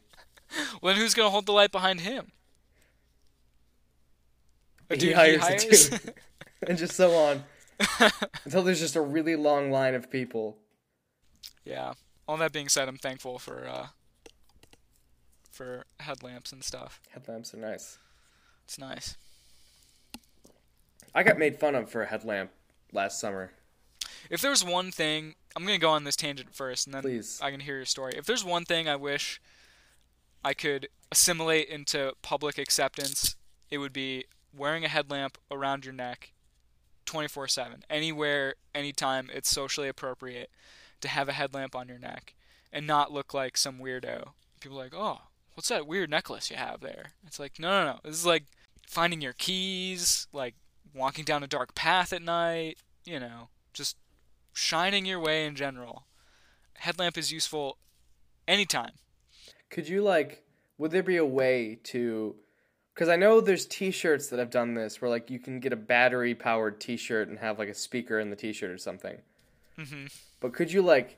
[0.81, 2.31] Well, then who's gonna hold the light behind him?
[4.89, 5.87] A he dude hires, hires?
[5.87, 6.13] a dude,
[6.67, 7.43] and just so on
[8.45, 10.57] until there's just a really long line of people.
[11.65, 11.93] Yeah.
[12.27, 13.87] All that being said, I'm thankful for uh,
[15.51, 16.99] for headlamps and stuff.
[17.11, 17.97] Headlamps are nice.
[18.65, 19.15] It's nice.
[21.13, 22.51] I got made fun of for a headlamp
[22.91, 23.51] last summer.
[24.29, 27.39] If there's one thing, I'm gonna go on this tangent first, and then Please.
[27.41, 28.13] I can hear your story.
[28.17, 29.39] If there's one thing I wish
[30.43, 33.35] I could assimilate into public acceptance,
[33.69, 36.31] it would be wearing a headlamp around your neck,
[37.05, 40.49] 24/7, anywhere, anytime it's socially appropriate
[41.01, 42.33] to have a headlamp on your neck
[42.71, 44.29] and not look like some weirdo.
[44.59, 45.19] People are like, oh,
[45.53, 47.11] what's that weird necklace you have there?
[47.25, 47.99] It's like, no, no, no.
[48.03, 48.43] This is like
[48.87, 50.55] finding your keys, like
[50.93, 53.97] walking down a dark path at night, you know, just
[54.53, 56.05] shining your way in general.
[56.75, 57.77] Headlamp is useful
[58.47, 58.91] anytime.
[59.69, 60.43] Could you like?
[60.77, 62.35] Would there be a way to?
[62.93, 65.77] Because I know there's T-shirts that have done this, where like you can get a
[65.77, 69.17] battery-powered T-shirt and have like a speaker in the T-shirt or something.
[69.77, 70.05] hmm
[70.39, 71.17] But could you like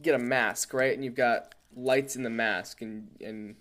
[0.00, 0.94] get a mask, right?
[0.94, 3.56] And you've got lights in the mask, and and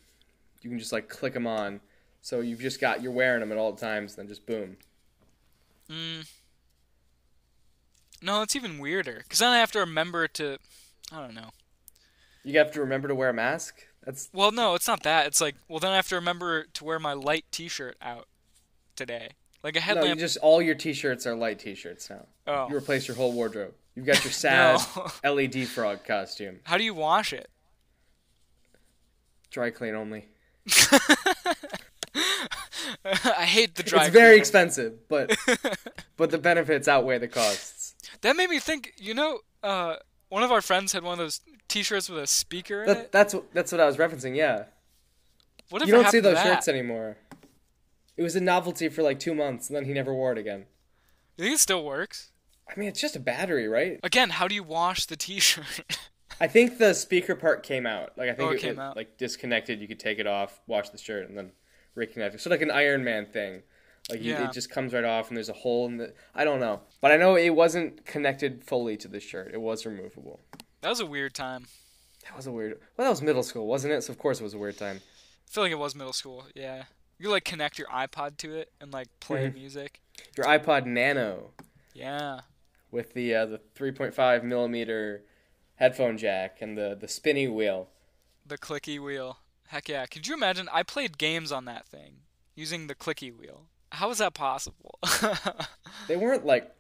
[0.61, 1.81] you can just like click them on.
[2.21, 4.77] So you've just got you're wearing them at all times, then just boom.
[5.89, 6.29] Mm.
[8.21, 9.21] No, it's even weirder.
[9.23, 10.57] Because then I have to remember to.
[11.11, 11.49] I don't know.
[12.43, 13.85] You have to remember to wear a mask.
[14.03, 15.27] That's Well, no, it's not that.
[15.27, 18.27] It's like, well, then I have to remember to wear my light T-shirt out
[18.95, 19.29] today.
[19.63, 20.09] Like a no, headlamp.
[20.09, 22.25] you just all your T-shirts are light T-shirts now.
[22.47, 22.69] oh.
[22.69, 23.73] You replace your whole wardrobe.
[23.95, 24.79] You've got your sad
[25.23, 25.31] No.
[25.33, 26.59] LED frog costume.
[26.63, 27.49] How do you wash it?
[29.49, 30.27] Dry clean only.
[33.05, 34.05] I hate the dry.
[34.05, 34.39] it's very cleaner.
[34.39, 35.35] expensive, but
[36.17, 37.95] but the benefits outweigh the costs.
[38.21, 38.93] That made me think.
[38.97, 39.95] You know, uh,
[40.29, 43.11] one of our friends had one of those T-shirts with a speaker in That, it.
[43.11, 44.35] that's what- that's what I was referencing.
[44.35, 44.65] Yeah,
[45.69, 47.17] Whatever you don't see those shirts anymore.
[48.17, 50.65] It was a novelty for like two months, and then he never wore it again.
[51.37, 52.30] You think it still works?
[52.75, 53.99] I mean, it's just a battery, right?
[54.03, 55.99] Again, how do you wash the T-shirt?
[56.39, 58.17] I think the speaker part came out.
[58.17, 58.95] Like I think Oh, it it, came it, out.
[58.95, 59.79] like disconnected.
[59.81, 61.51] You could take it off, wash the shirt, and then
[61.95, 62.41] reconnect it.
[62.41, 63.63] So like an Iron Man thing.
[64.09, 66.13] Like you, it just comes right off, and there's a hole in the.
[66.33, 69.51] I don't know, but I know it wasn't connected fully to the shirt.
[69.53, 70.39] It was removable.
[70.81, 71.67] that was a weird time.
[72.25, 72.79] That was a weird.
[72.97, 74.01] Well, that was middle school, wasn't it?
[74.03, 75.01] So of course it was a weird time.
[75.47, 76.45] I feel like it was middle school.
[76.55, 76.85] Yeah,
[77.19, 79.53] you could, like connect your iPod to it and like play Mhm.
[79.53, 80.01] music.
[80.35, 81.51] Your iPod Nano
[81.93, 82.39] Yeah.
[82.91, 85.23] With the uh, the 3.5 millimeter
[85.75, 87.89] headphone jack and the the spinny wheel.
[88.45, 89.37] The clicky wheel.
[89.67, 90.05] Heck yeah.
[90.05, 90.67] Could you imagine?
[90.71, 92.17] I played games on that thing
[92.55, 93.67] using the clicky wheel.
[93.93, 94.99] How is that possible?
[96.07, 96.73] They weren't like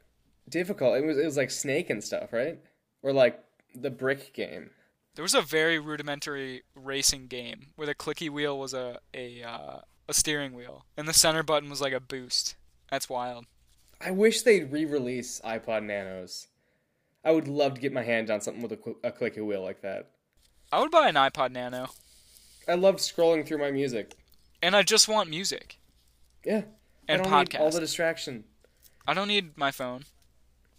[0.49, 0.97] difficult.
[0.97, 2.59] It was it was like Snake and stuff, right?
[3.03, 3.39] Or like
[3.75, 4.71] the brick game.
[5.15, 9.79] there was a very rudimentary racing game where the clicky wheel was a a uh,
[10.09, 12.55] a steering wheel and the center button was like a boost.
[12.89, 13.45] That's wild.
[14.03, 16.47] I wish they'd re-release iPod Nanos.
[17.23, 19.61] I would love to get my hand on something with a, cl- a clicky wheel
[19.61, 20.09] like that.
[20.71, 21.89] I would buy an iPod Nano,
[22.67, 24.15] I loved scrolling through my music.
[24.63, 25.79] and I just want music
[26.45, 26.61] Yeah.
[27.07, 28.45] and I all the distraction.
[29.07, 30.03] I don't need my phone.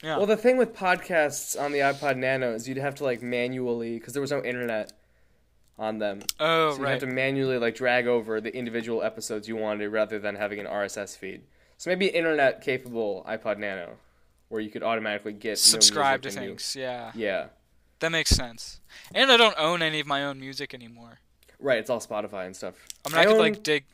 [0.02, 0.16] Yeah.
[0.16, 3.98] Well, the thing with podcasts on the iPod Nano is you'd have to like manually
[3.98, 4.92] because there was no internet
[5.78, 6.20] on them.
[6.40, 6.90] oh So you right.
[6.92, 10.66] have to manually like drag over the individual episodes you wanted rather than having an
[10.66, 11.42] RSS feed.
[11.82, 13.96] So maybe internet capable iPod Nano,
[14.50, 16.76] where you could automatically get Subscribe to and new- things.
[16.78, 17.10] Yeah.
[17.12, 17.46] Yeah,
[17.98, 18.78] That makes sense.
[19.12, 21.18] And I don't own any of my own music anymore.
[21.58, 21.78] right.
[21.78, 22.76] It's all Spotify and stuff.
[23.04, 23.84] I mean, I, could own like dig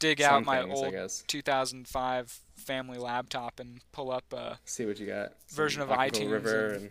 [0.00, 5.06] dig out my things, old 2005 family laptop and pull up a See what you
[5.06, 5.34] got.
[5.46, 6.90] Some version of iTunes River and- and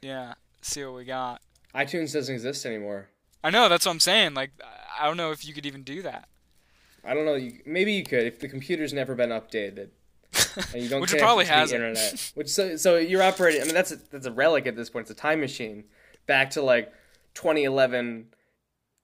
[0.00, 1.42] yeah, see what we got.
[1.74, 3.10] iTunes doesn't exist anymore.
[3.44, 4.32] I know that's what I'm saying.
[4.32, 4.52] Like,
[4.98, 6.30] I don't know if you could even do that.
[7.04, 7.34] I don't know.
[7.34, 9.88] You, maybe you could if the computer's never been updated.
[10.72, 11.82] And you don't Which it probably the hasn't.
[11.82, 12.32] internet.
[12.34, 13.62] Which so so you're operating.
[13.62, 15.04] I mean that's a, that's a relic at this point.
[15.04, 15.84] It's a time machine
[16.26, 16.92] back to like
[17.34, 18.26] 2011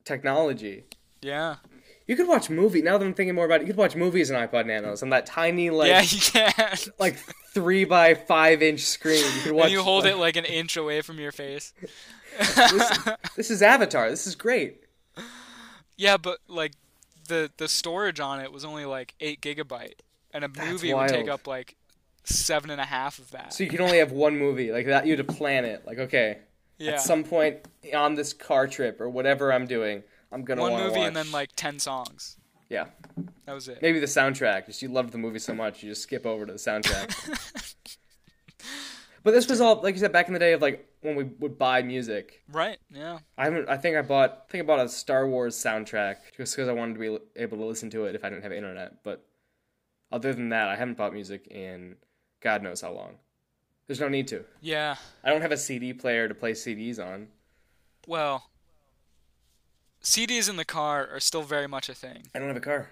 [0.05, 0.85] technology.
[1.21, 1.57] Yeah.
[2.07, 2.81] You could watch movie.
[2.81, 5.11] Now that I'm thinking more about it, you could watch movies on iPod Nanos on
[5.11, 6.77] that tiny like yeah, you can.
[6.99, 7.19] like
[7.53, 9.25] three by five inch screen.
[9.37, 9.65] You could watch.
[9.65, 11.75] and you hold like, it like an inch away from your face.
[13.37, 14.09] This is Avatar.
[14.09, 14.85] This is great.
[15.99, 16.73] Yeah, but like
[17.29, 20.01] the the storage on it was only like eight gigabyte,
[20.33, 21.77] and a movie would take up like
[22.25, 23.53] seven and a half of that.
[23.55, 25.07] So you can only have one movie like that.
[25.07, 25.87] You had to plan it.
[25.87, 26.39] Like okay,
[26.79, 27.59] yeah, at some point
[27.95, 31.07] on this car trip or whatever I'm doing, I'm gonna one movie watch.
[31.07, 32.37] and then like ten songs.
[32.69, 32.87] yeah,
[33.47, 33.79] That was it.
[33.81, 34.67] maybe the soundtrack.
[34.67, 37.57] Just you love the movie so much, you just skip over to the soundtrack.
[39.23, 41.25] but this was all like you said back in the day of like when we
[41.25, 42.43] would buy music.
[42.51, 42.79] Right?
[42.91, 43.19] Yeah.
[43.37, 43.69] I haven't.
[43.69, 44.45] I think I bought.
[44.49, 47.59] I think I bought a Star Wars soundtrack just because I wanted to be able
[47.59, 49.03] to listen to it if I didn't have internet.
[49.05, 49.25] But
[50.11, 51.97] other than that, I haven't bought music in
[52.41, 53.17] God knows how long.
[53.87, 54.45] There's no need to.
[54.61, 54.97] Yeah.
[55.25, 57.29] I don't have a CD player to play CDs on.
[58.07, 58.51] Well,
[60.03, 62.25] CDs in the car are still very much a thing.
[62.35, 62.91] I don't have a car.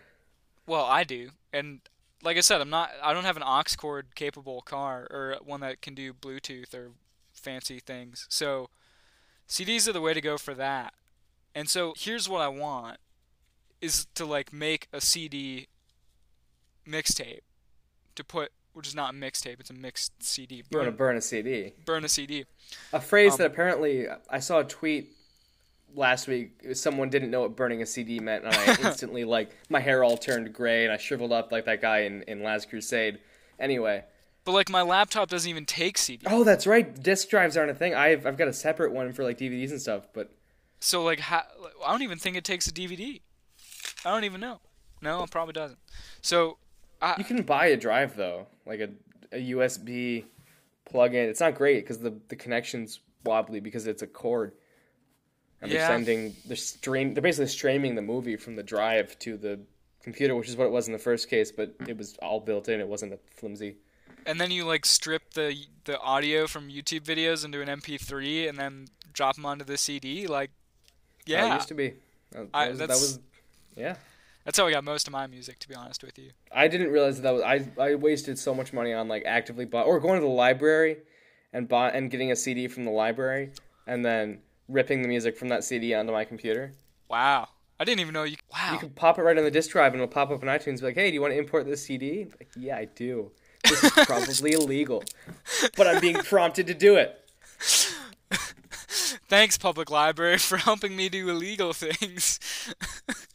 [0.66, 1.80] Well, I do, and
[2.26, 2.90] like I said, I'm not.
[3.02, 6.90] I don't have an aux cord capable car or one that can do Bluetooth or
[7.32, 8.26] fancy things.
[8.28, 8.68] So,
[9.48, 10.92] CDs are the way to go for that.
[11.54, 12.98] And so here's what I want:
[13.80, 15.68] is to like make a CD
[16.86, 17.40] mixtape
[18.16, 20.56] to put, which is not a mixtape; it's a mixed CD.
[20.56, 21.72] You want to Burn, burn a CD?
[21.84, 22.44] burn a CD.
[22.92, 25.15] A phrase Um, that apparently I saw a tweet
[25.96, 26.52] last week.
[26.74, 30.16] Someone didn't know what burning a CD meant, and I instantly like my hair all
[30.16, 33.18] turned gray and I shriveled up like that guy in in Last Crusade.
[33.58, 34.04] Anyway,
[34.44, 36.24] But like my laptop doesn't even take CD.
[36.28, 37.02] oh, that's right.
[37.02, 37.94] Disk drives aren't a thing.
[37.94, 40.30] I've I've got a separate one for like DVDs and stuff, but
[40.80, 41.46] So like, ha-
[41.84, 43.20] I don't even think it takes a DVD.
[44.04, 44.60] I don't even know.
[45.02, 45.78] No, it probably doesn't.
[46.22, 46.58] So
[47.18, 48.90] you can buy a drive though, like a
[49.32, 50.24] a USB
[50.84, 51.28] plug-in.
[51.28, 54.52] It's not great because the the connection's wobbly because it's a cord.
[55.62, 59.60] And they're sending they're stream they're basically streaming the movie from the drive to the
[60.02, 61.88] computer, which is what it was in the first case, but mm.
[61.88, 62.80] it was all built in.
[62.80, 63.76] It wasn't a flimsy.
[64.24, 68.58] and then you like strip the the audio from YouTube videos into an MP3 and
[68.58, 70.26] then drop them onto the CD.
[70.26, 70.50] Like,
[71.26, 71.94] yeah, used to be.
[72.32, 73.20] That, I- was, that that's- was
[73.76, 73.96] yeah.
[74.44, 75.58] that's how I got most of my music.
[75.60, 76.30] To be honest with you.
[76.52, 79.64] I didn't realize that, that was I I wasted so much money on like actively
[79.64, 80.98] buy or going to the library
[81.52, 83.50] and buy and getting a CD from the library
[83.86, 86.72] and then ripping the music from that CD onto my computer.
[87.08, 87.48] Wow,
[87.78, 88.36] I didn't even know you.
[88.52, 90.48] Wow, You can pop it right on the disk drive and it'll pop up on
[90.48, 93.30] iTunes be like, "Hey, do you want to import this CD?" Like, "Yeah, I do."
[93.64, 95.02] This is probably illegal,
[95.76, 97.22] but I'm being prompted to do it.
[99.28, 102.38] thanks public library for helping me do illegal things.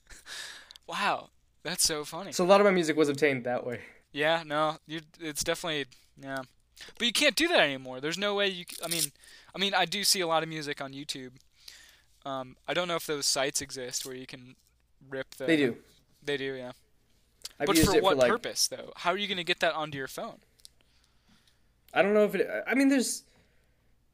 [0.88, 1.30] wow,
[1.64, 2.32] that's so funny.
[2.32, 3.82] So a lot of my music was obtained that way.
[4.12, 5.02] Yeah, no, you.
[5.20, 5.86] It's definitely
[6.22, 6.40] yeah,
[6.98, 8.02] but you can't do that anymore.
[8.02, 8.66] There's no way you.
[8.84, 9.04] I mean,
[9.56, 11.32] I mean, I do see a lot of music on YouTube.
[12.26, 14.56] Um, I don't know if those sites exist where you can
[15.10, 15.46] rip the.
[15.46, 15.78] They do.
[16.24, 16.72] They do, yeah.
[17.60, 18.92] I've but for what for like purpose, though?
[18.96, 20.38] How are you gonna get that onto your phone?
[21.94, 22.50] I don't know if it.
[22.68, 23.24] I mean, there's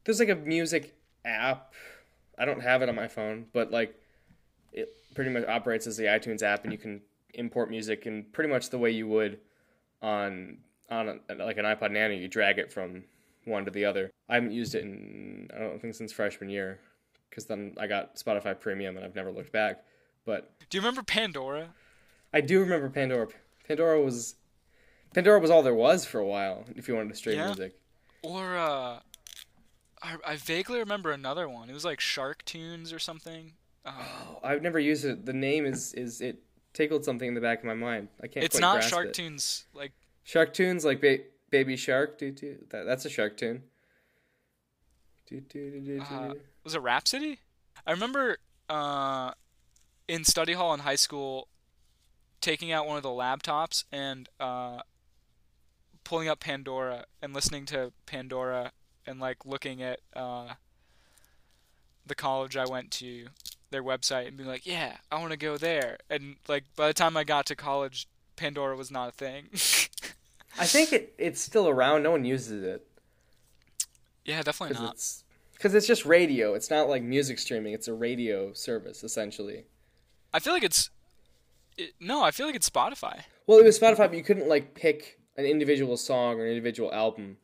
[0.04, 1.72] there's like a music app.
[2.38, 3.94] I don't have it on my phone, but like
[4.72, 7.00] it pretty much operates as the iTunes app, and you can
[7.34, 9.38] import music in pretty much the way you would
[10.02, 10.58] on
[10.90, 12.14] on a, like an iPod Nano.
[12.14, 13.04] You drag it from
[13.48, 14.10] one to the other.
[14.28, 16.78] I haven't used it in I don't think since freshman year,
[17.30, 19.84] because then I got Spotify Premium and I've never looked back.
[20.24, 21.70] But Do you remember Pandora?
[22.32, 23.28] I do remember Pandora.
[23.66, 24.34] Pandora was
[25.14, 26.64] Pandora was all there was for a while.
[26.76, 27.46] If you wanted to stream Yeah.
[27.46, 27.74] music.
[28.22, 28.98] Or uh,
[30.02, 31.70] I, I vaguely remember another one.
[31.70, 33.52] It was like Shark Tunes or something.
[33.84, 33.92] Uh,
[34.28, 35.24] Oh, I've never used it.
[35.24, 36.42] The name is is it
[36.74, 38.08] tickled something in the back of my mind.
[38.22, 38.44] I can't.
[38.44, 39.14] it's not Shark it.
[39.14, 39.66] Tunes.
[39.72, 39.92] Like
[40.24, 41.20] Shark tunes like ba-
[41.50, 42.18] Baby Shark.
[42.18, 43.62] Do, do, that, that's a shark tune.
[45.28, 46.34] Do, do, do, do, Uh,
[46.64, 47.38] was it Rhapsody?
[47.86, 48.38] I remember
[48.68, 49.32] uh,
[50.06, 51.48] in study hall in high school
[52.40, 54.80] taking out one of the laptops and uh,
[56.04, 58.72] pulling up Pandora and listening to Pandora
[59.06, 60.54] and like looking at uh,
[62.06, 63.28] the college I went to,
[63.70, 66.94] their website, and being like, "Yeah, I want to go there." And like by the
[66.94, 69.48] time I got to college, Pandora was not a thing.
[70.60, 72.02] I think it, it's still around.
[72.02, 72.88] No one uses it
[74.28, 74.94] yeah, definitely because not.
[74.94, 76.52] it's because it's just radio.
[76.52, 77.72] It's not like music streaming.
[77.72, 79.64] It's a radio service essentially.
[80.34, 80.90] I feel like it's
[81.78, 83.22] it, no, I feel like it's Spotify.
[83.46, 86.92] Well, it was Spotify, but you couldn't like pick an individual song or an individual
[86.92, 87.38] album.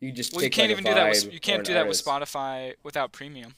[0.00, 1.10] You just Well, you can't like, even a do that.
[1.10, 2.02] With, you can't do that with.
[2.02, 3.54] Spotify without premium.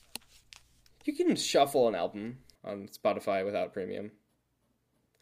[1.04, 4.10] You can shuffle an album on Spotify without premium.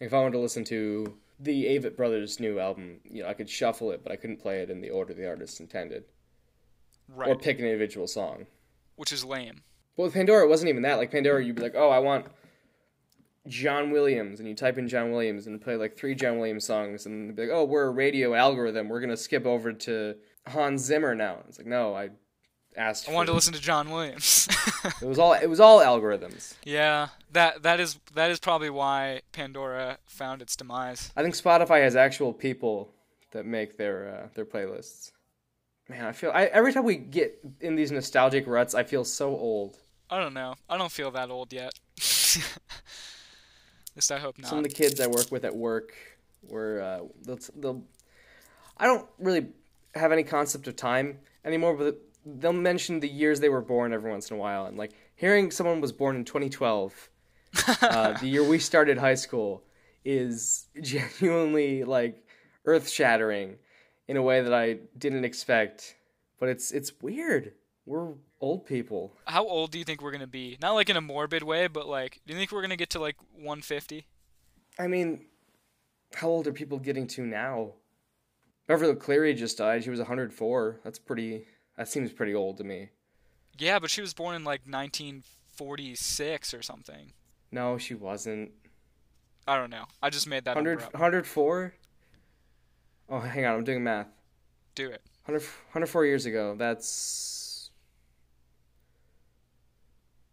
[0.01, 3.49] If I wanted to listen to the Avett Brothers' new album, you know, I could
[3.51, 6.05] shuffle it, but I couldn't play it in the order the artist intended,
[7.09, 7.29] Right.
[7.31, 8.47] or pick an individual song.
[8.97, 9.63] which is lame.
[9.97, 10.95] But with Pandora, it wasn't even that.
[10.97, 12.27] Like Pandora, you'd be like, "Oh, I want
[13.49, 17.07] John Williams," and you type in John Williams and play like three John Williams songs,
[17.07, 18.89] and they'd be like, "Oh, we're a radio algorithm.
[18.89, 20.15] We're gonna skip over to
[20.47, 22.11] Hans Zimmer now." It's like, no, I
[22.77, 23.09] asked.
[23.09, 24.49] I wanted to listen to John Williams.
[25.01, 25.33] It was all.
[25.33, 26.55] It was all algorithms.
[26.65, 31.13] yeah, that that is that is probably why Pandora found its demise.
[31.17, 32.91] I think Spotify has actual people
[33.33, 35.13] that make their uh, their playlists.
[35.89, 39.31] Man, I feel I, every time we get in these nostalgic ruts, I feel so
[39.31, 39.79] old.
[40.11, 40.55] I don't know.
[40.69, 41.73] I don't feel that old yet.
[43.93, 44.49] At least I hope not.
[44.49, 45.93] Some of the kids I work with at work
[46.43, 47.83] were uh, they'll, they'll
[48.77, 49.49] I don't really
[49.95, 54.11] have any concept of time anymore, but they'll mention the years they were born every
[54.11, 57.09] once in a while, and like hearing someone was born in 2012,
[57.83, 59.65] uh, the year we started high school,
[60.05, 62.25] is genuinely like
[62.65, 63.57] earth shattering
[64.09, 65.97] in a way that I didn't expect.
[66.39, 67.53] But it's it's weird.
[67.87, 69.13] We're old people.
[69.27, 70.59] How old do you think we're gonna be?
[70.61, 73.01] Not like in a morbid way, but like, do you think we're gonna get to
[73.01, 74.07] like 150?
[74.79, 75.27] I mean,
[76.15, 77.73] how old are people getting to now?
[78.67, 79.85] Beverly Cleary just died.
[79.85, 80.81] She was 104.
[80.85, 81.47] That's pretty.
[81.77, 82.91] That seems pretty old to me.
[83.59, 87.13] Yeah, but she was born in like 1946 or something.
[87.51, 88.53] No, she wasn't.
[89.47, 89.85] I don't know.
[90.03, 90.95] I just made that 100, number up.
[90.95, 91.75] 104?
[93.09, 93.55] Oh, hang on.
[93.57, 94.07] I'm doing math.
[94.75, 95.03] Do it.
[95.27, 96.55] 100, 104 years ago.
[96.57, 97.71] That's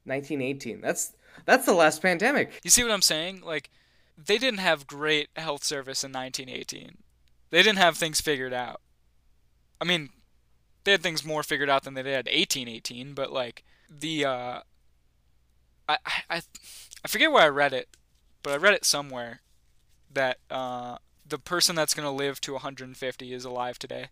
[0.06, 0.82] 1918.
[0.82, 1.14] That's
[1.46, 2.60] that's the last pandemic.
[2.64, 3.42] You see what I'm saying?
[3.46, 3.70] Like,
[4.18, 6.98] they didn't have great health service in 1918.
[7.50, 8.82] They didn't have things figured out.
[9.82, 10.10] I mean,
[10.84, 14.60] they had things more figured out than they did 1818, but like the uh,
[15.88, 15.98] I
[16.30, 16.42] I
[17.04, 17.90] I forget where I read it,
[18.44, 19.42] but I read it somewhere
[20.12, 24.08] that uh, the person that's gonna live to 150 is alive today.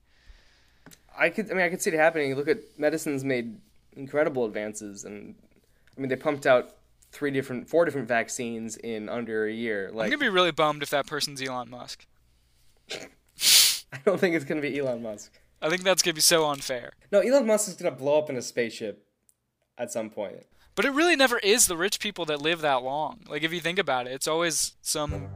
[1.18, 1.50] I could.
[1.52, 2.36] I mean, I could see it happening.
[2.36, 3.60] Look at medicine's made
[3.96, 5.36] incredible advances, and
[5.98, 6.76] I mean, they pumped out
[7.12, 9.88] three different, four different vaccines in under a year.
[9.90, 12.06] I'm Like, gonna be really bummed if that person's Elon Musk.
[12.92, 15.32] I don't think it's gonna be Elon Musk.
[15.62, 16.94] I think that's gonna be so unfair.
[17.12, 19.06] No, Elon Musk is gonna blow up in a spaceship
[19.78, 20.46] at some point.
[20.76, 23.22] But it really never is the rich people that live that long.
[23.28, 25.30] Like if you think about it, it's always some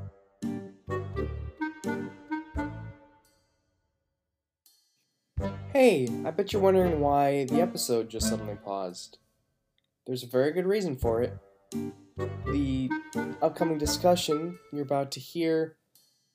[5.73, 9.17] Hey, I bet you're wondering why the episode just suddenly paused.
[10.05, 11.33] There's a very good reason for it.
[12.51, 12.89] The
[13.41, 15.77] upcoming discussion you're about to hear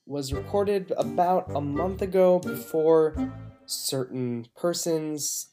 [0.07, 3.15] was recorded about a month ago before
[3.67, 5.49] certain persons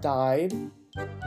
[0.00, 0.52] died,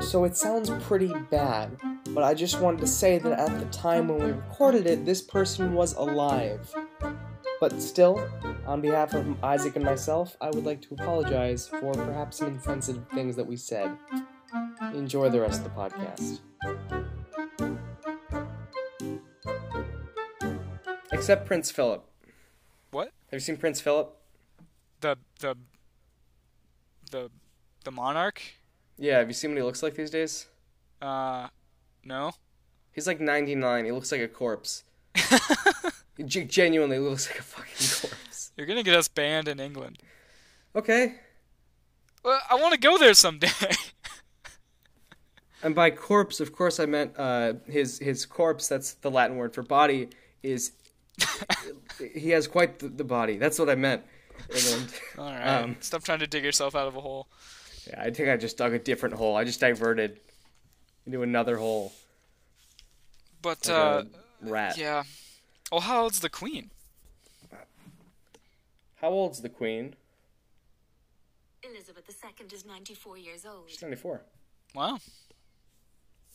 [0.02, 1.78] so it sounds pretty bad.
[2.10, 5.22] But I just wanted to say that at the time when we recorded it, this
[5.22, 6.74] person was alive.
[7.60, 8.30] But still,
[8.68, 13.08] on behalf of Isaac and myself, I would like to apologize for perhaps some insensitive
[13.14, 13.96] things that we said.
[14.94, 16.40] Enjoy the rest of the podcast.
[21.12, 22.06] Except Prince Philip.
[22.92, 23.12] what?
[23.32, 24.14] Have you seen Prince Philip?
[25.00, 25.56] The the
[27.14, 27.30] the
[27.86, 28.42] the monarch?
[28.98, 30.48] Yeah, have you seen what he looks like these days?
[31.02, 31.48] Uh
[32.04, 32.34] no.
[32.92, 33.86] He's like 99.
[33.86, 34.84] He looks like a corpse.
[36.18, 38.52] he ge- genuinely looks like a fucking corpse.
[38.58, 40.00] You're gonna get us banned in England.
[40.76, 41.16] Okay.
[42.24, 43.50] Well, I want to go there someday.
[45.64, 48.68] And by corpse, of course, I meant uh, his his corpse.
[48.68, 50.10] That's the Latin word for body.
[50.44, 50.74] Is
[52.14, 53.38] he has quite the, the body?
[53.38, 54.04] That's what I meant.
[54.56, 54.94] Inland.
[55.18, 55.48] All right.
[55.64, 57.28] Um, Stop trying to dig yourself out of a hole.
[57.88, 59.36] Yeah, I think I just dug a different hole.
[59.36, 60.20] I just diverted
[61.06, 61.92] into another hole.
[63.42, 64.04] But Like uh,
[64.42, 64.78] rat.
[64.78, 65.04] yeah.
[65.72, 66.70] Oh, how old's the queen?
[69.02, 69.96] How old's the queen?
[71.64, 73.70] Elizabeth II is 94 years old.
[73.70, 74.22] She's 94.
[74.76, 74.98] Wow,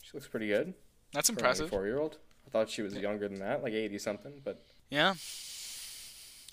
[0.03, 0.75] She looks pretty good.
[1.13, 1.67] that's impressive.
[1.73, 2.19] 94 year old.
[2.47, 5.15] I thought she was younger than that, like 80 something, but Yeah.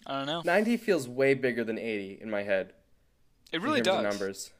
[0.05, 0.41] I don't know.
[0.43, 2.73] 90 feels way bigger than 80 in my head.
[3.51, 4.03] It really does.
[4.03, 4.51] numbers.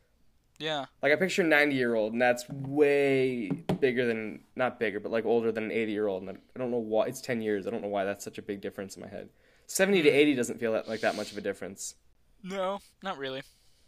[0.58, 0.86] Yeah.
[1.04, 5.26] Like I picture 90 year old, and that's way bigger than not bigger, but like
[5.26, 6.24] older than an 80 year old.
[6.24, 7.68] And I don't know why it's 10 years.
[7.68, 9.30] I don't know why that's such a big difference in my head.
[9.68, 10.16] 70 to hmm.
[10.16, 11.96] 80 doesn't feel that, like that much of a difference.
[12.44, 13.42] No, not really.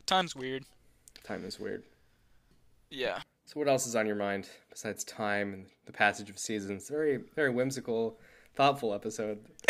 [0.05, 0.65] Time's weird.
[1.23, 1.83] Time is weird.
[2.89, 3.21] Yeah.
[3.45, 6.89] So what else is on your mind besides time and the passage of seasons?
[6.89, 8.19] Very very whimsical,
[8.55, 9.39] thoughtful episode.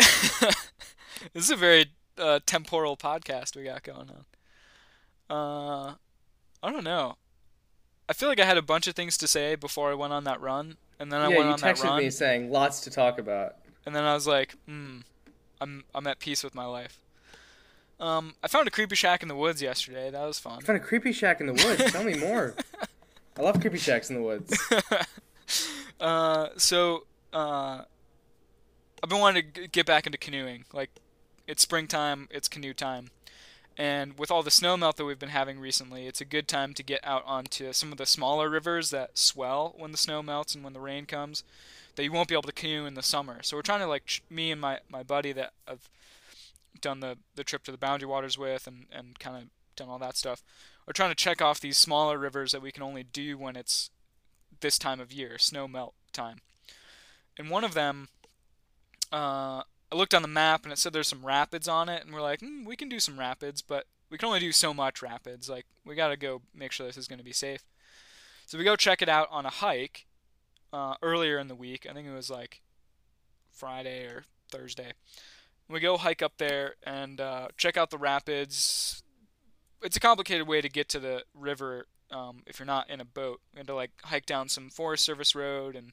[1.32, 4.24] This is a very uh, temporal podcast we got going on.
[5.30, 5.94] Uh,
[6.62, 7.16] I don't know.
[8.08, 10.24] I feel like I had a bunch of things to say before I went on
[10.24, 11.86] that run, and then I yeah, went on that run.
[11.86, 13.56] Yeah, you texted me saying lots to talk about.
[13.84, 14.98] and then I was like, hmm,
[15.60, 16.98] I'm I'm at peace with my life.
[18.00, 20.10] Um, I found a creepy shack in the woods yesterday.
[20.10, 20.58] That was fun.
[20.62, 21.92] I found a creepy shack in the woods.
[21.92, 22.54] Tell me more.
[23.36, 24.56] I love creepy shacks in the woods.
[26.00, 27.82] Uh, so uh,
[29.02, 30.64] I've been wanting to g- get back into canoeing.
[30.72, 30.90] Like,
[31.48, 33.10] it's springtime, it's canoe time,
[33.78, 36.74] and with all the snow melt that we've been having recently, it's a good time
[36.74, 40.56] to get out onto some of the smaller rivers that swell when the snow melts
[40.56, 41.44] and when the rain comes.
[41.94, 43.42] That you won't be able to canoe in the summer.
[43.42, 45.88] So we're trying to like me and my my buddy that I've
[46.80, 49.44] done the the trip to the Boundary Waters with and and kind of
[49.76, 50.42] done all that stuff.
[50.86, 53.90] We're trying to check off these smaller rivers that we can only do when it's
[54.60, 56.38] this time of year, snow melt time.
[57.36, 58.08] And one of them,
[59.12, 62.12] uh, I looked on the map and it said there's some rapids on it, and
[62.12, 65.02] we're like, hmm, we can do some rapids, but we can only do so much
[65.02, 65.48] rapids.
[65.48, 67.64] Like, we gotta go make sure this is gonna be safe.
[68.46, 70.06] So we go check it out on a hike
[70.72, 71.86] uh, earlier in the week.
[71.88, 72.62] I think it was like
[73.50, 74.92] Friday or Thursday.
[75.68, 79.02] We go hike up there and uh, check out the rapids.
[79.82, 83.04] It's a complicated way to get to the river um, if you're not in a
[83.04, 83.40] boat.
[83.52, 85.92] We had to like hike down some Forest Service road and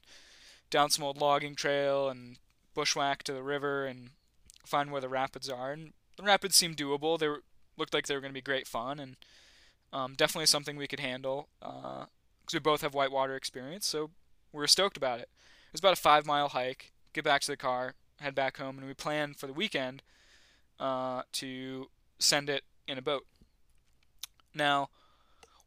[0.70, 2.38] down some old logging trail and
[2.76, 4.10] bushwhack to the river and
[4.64, 5.72] find where the rapids are.
[5.72, 7.18] And the rapids seemed doable.
[7.18, 7.42] They were,
[7.76, 9.16] looked like they were going to be great fun and
[9.92, 13.86] um, definitely something we could handle because we both have whitewater experience.
[13.86, 14.10] So
[14.52, 15.28] we were stoked about it.
[15.68, 16.92] It was about a five mile hike.
[17.12, 20.02] Get back to the car, head back home, and we planned for the weekend
[20.78, 23.24] uh, to send it in a boat.
[24.54, 24.90] Now,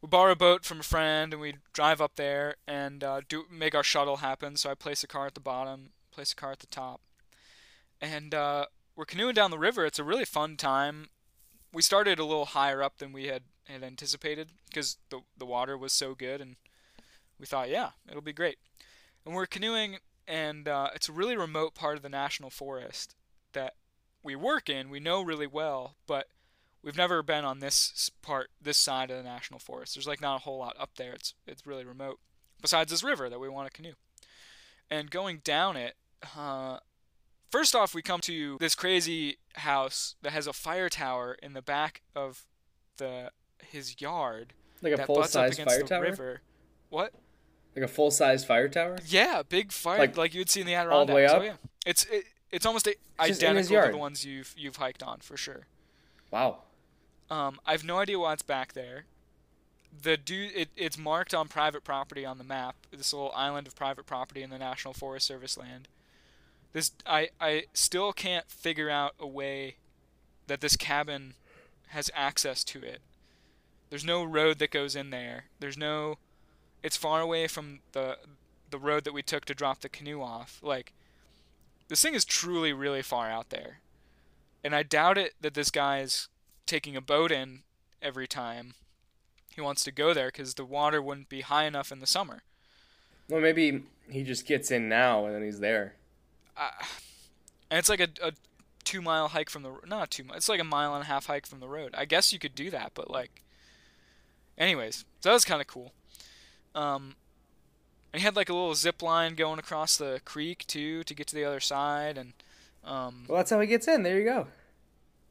[0.02, 3.46] we borrow a boat from a friend and we drive up there and uh, do
[3.52, 4.56] make our shuttle happen.
[4.56, 5.90] So I place a car at the bottom,
[6.20, 7.00] place a car at the top,
[8.02, 9.86] and uh, we're canoeing down the river.
[9.86, 11.08] It's a really fun time.
[11.72, 15.78] We started a little higher up than we had, had anticipated because the the water
[15.78, 16.58] was so good, and
[17.40, 18.58] we thought, yeah, it'll be great.
[19.26, 23.16] And we're canoeing, and uh, it's a really remote part of the national forest
[23.54, 23.76] that
[24.22, 24.90] we work in.
[24.90, 26.28] We know really well, but
[26.84, 29.96] we've never been on this part, this side of the national forest.
[29.96, 31.14] There's like not a whole lot up there.
[31.14, 32.20] It's it's really remote.
[32.62, 33.94] Besides this river that we want to canoe,
[34.90, 35.96] and going down it.
[36.38, 36.80] Uh,
[37.52, 41.62] first off, we come to this crazy house that has a fire tower in the
[41.62, 42.46] back of
[42.98, 43.32] the
[43.64, 46.02] his yard Like a full size fire tower.
[46.02, 46.42] river.
[46.90, 47.14] What?
[47.76, 48.98] Like a full size fire tower.
[49.06, 51.00] Yeah, big fire Like, like, you'd see in the Adirondacks.
[51.00, 51.44] all the way up?
[51.44, 51.54] Yeah.
[51.86, 55.38] It's it, it's almost a, his identical to the ones you've you've hiked on for
[55.38, 55.68] sure.
[56.32, 56.60] Wow.
[57.30, 59.06] Um, I have no idea why it's back there.
[60.02, 62.76] The dude, it, it's marked on private property on the map.
[62.92, 65.88] This little island of private property in the National Forest Service land.
[66.74, 69.76] This I I still can't figure out a way
[70.48, 71.34] that this cabin
[71.90, 73.02] has access to it.
[73.90, 75.46] There's no road that goes in there.
[75.60, 76.18] There's no.
[76.84, 78.18] It's far away from the
[78.70, 80.60] the road that we took to drop the canoe off.
[80.62, 80.94] Like,
[81.88, 83.80] this thing is truly really far out there,
[84.64, 86.28] and I doubt it that this guy is
[86.68, 87.62] taking a boat in
[88.02, 88.76] every time
[89.56, 92.44] he wants to go there because the water wouldn't be high enough in the summer.
[93.28, 95.96] Well, maybe he just gets in now and then he's there.
[96.60, 96.72] Uh,
[97.72, 98.34] and it's like a, a
[98.84, 101.28] two mile hike from the not two mi- it's like a mile and a half
[101.28, 101.94] hike from the road.
[101.98, 103.44] I guess you could do that, but like,
[104.58, 105.94] anyways, so that was kind of cool.
[106.76, 107.16] Um,
[108.12, 111.28] and he had like a little zip line going across the creek too to get
[111.28, 112.34] to the other side, and
[112.84, 114.04] um, Well, that's how he gets in.
[114.04, 114.48] There you go.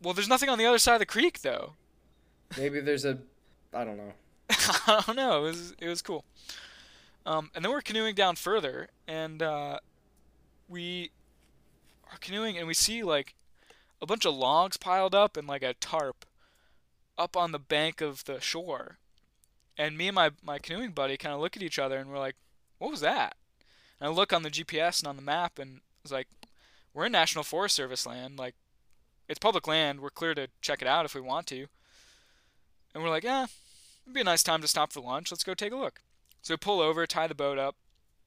[0.02, 1.74] well, there's nothing on the other side of the creek though.
[2.56, 3.18] Maybe there's a,
[3.74, 4.12] I don't know.
[4.50, 5.38] I don't know.
[5.40, 6.24] It was it was cool.
[7.26, 9.80] Um, and then we're canoeing down further, and uh,
[10.68, 11.10] we
[12.10, 13.34] are canoeing, and we see like
[14.00, 16.24] a bunch of logs piled up and like a tarp
[17.16, 18.98] up on the bank of the shore.
[19.76, 22.18] And me and my, my canoeing buddy kind of look at each other and we're
[22.18, 22.36] like,
[22.78, 23.36] what was that?
[24.00, 26.28] And I look on the GPS and on the map and it's like,
[26.94, 28.38] we're in National Forest Service land.
[28.38, 28.54] Like,
[29.28, 30.00] it's public land.
[30.00, 31.66] We're clear to check it out if we want to.
[32.94, 33.46] And we're like, yeah,
[34.04, 35.30] it'd be a nice time to stop for lunch.
[35.30, 36.00] Let's go take a look.
[36.42, 37.76] So we pull over, tie the boat up,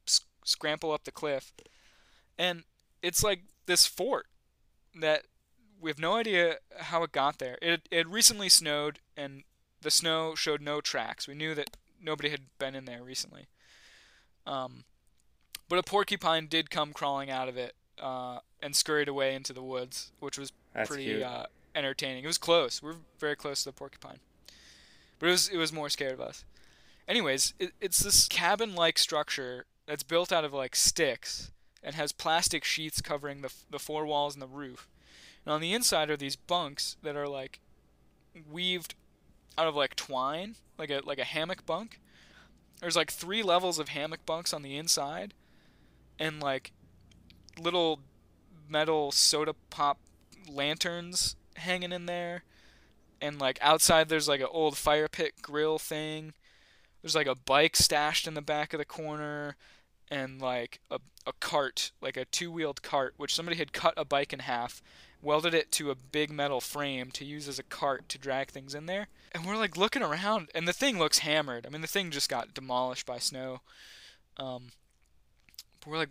[0.05, 1.53] sc- scramble up the cliff,
[2.37, 2.63] and
[3.01, 4.27] it's like this fort
[4.99, 5.23] that
[5.79, 7.57] we have no idea how it got there.
[7.61, 9.43] It it recently snowed, and
[9.81, 11.27] the snow showed no tracks.
[11.27, 13.47] We knew that nobody had been in there recently.
[14.45, 14.85] Um,
[15.67, 19.63] but a porcupine did come crawling out of it uh, and scurried away into the
[19.63, 21.45] woods, which was That's pretty uh,
[21.75, 22.23] entertaining.
[22.23, 22.81] It was close.
[22.81, 24.19] We are very close to the porcupine,
[25.19, 26.43] but it was it was more scared of us.
[27.07, 31.51] Anyways, it, it's this cabin-like structure that's built out of like sticks
[31.83, 34.87] and has plastic sheets covering the the four walls and the roof.
[35.45, 37.59] And on the inside are these bunks that are like
[38.49, 38.95] weaved
[39.57, 41.99] out of like twine, like a like a hammock bunk.
[42.79, 45.33] There's like three levels of hammock bunks on the inside,
[46.19, 46.71] and like
[47.59, 47.99] little
[48.67, 49.99] metal soda pop
[50.49, 52.43] lanterns hanging in there.
[53.21, 56.33] And like outside there's like an old fire pit grill thing.
[57.01, 59.55] There's like a bike stashed in the back of the corner
[60.11, 64.33] and like a, a cart, like a two-wheeled cart, which somebody had cut a bike
[64.33, 64.83] in half,
[65.21, 68.75] welded it to a big metal frame to use as a cart to drag things
[68.75, 69.07] in there.
[69.31, 71.65] And we're like looking around, and the thing looks hammered.
[71.65, 73.61] I mean, the thing just got demolished by snow.
[74.35, 74.71] Um,
[75.79, 76.09] but we're like,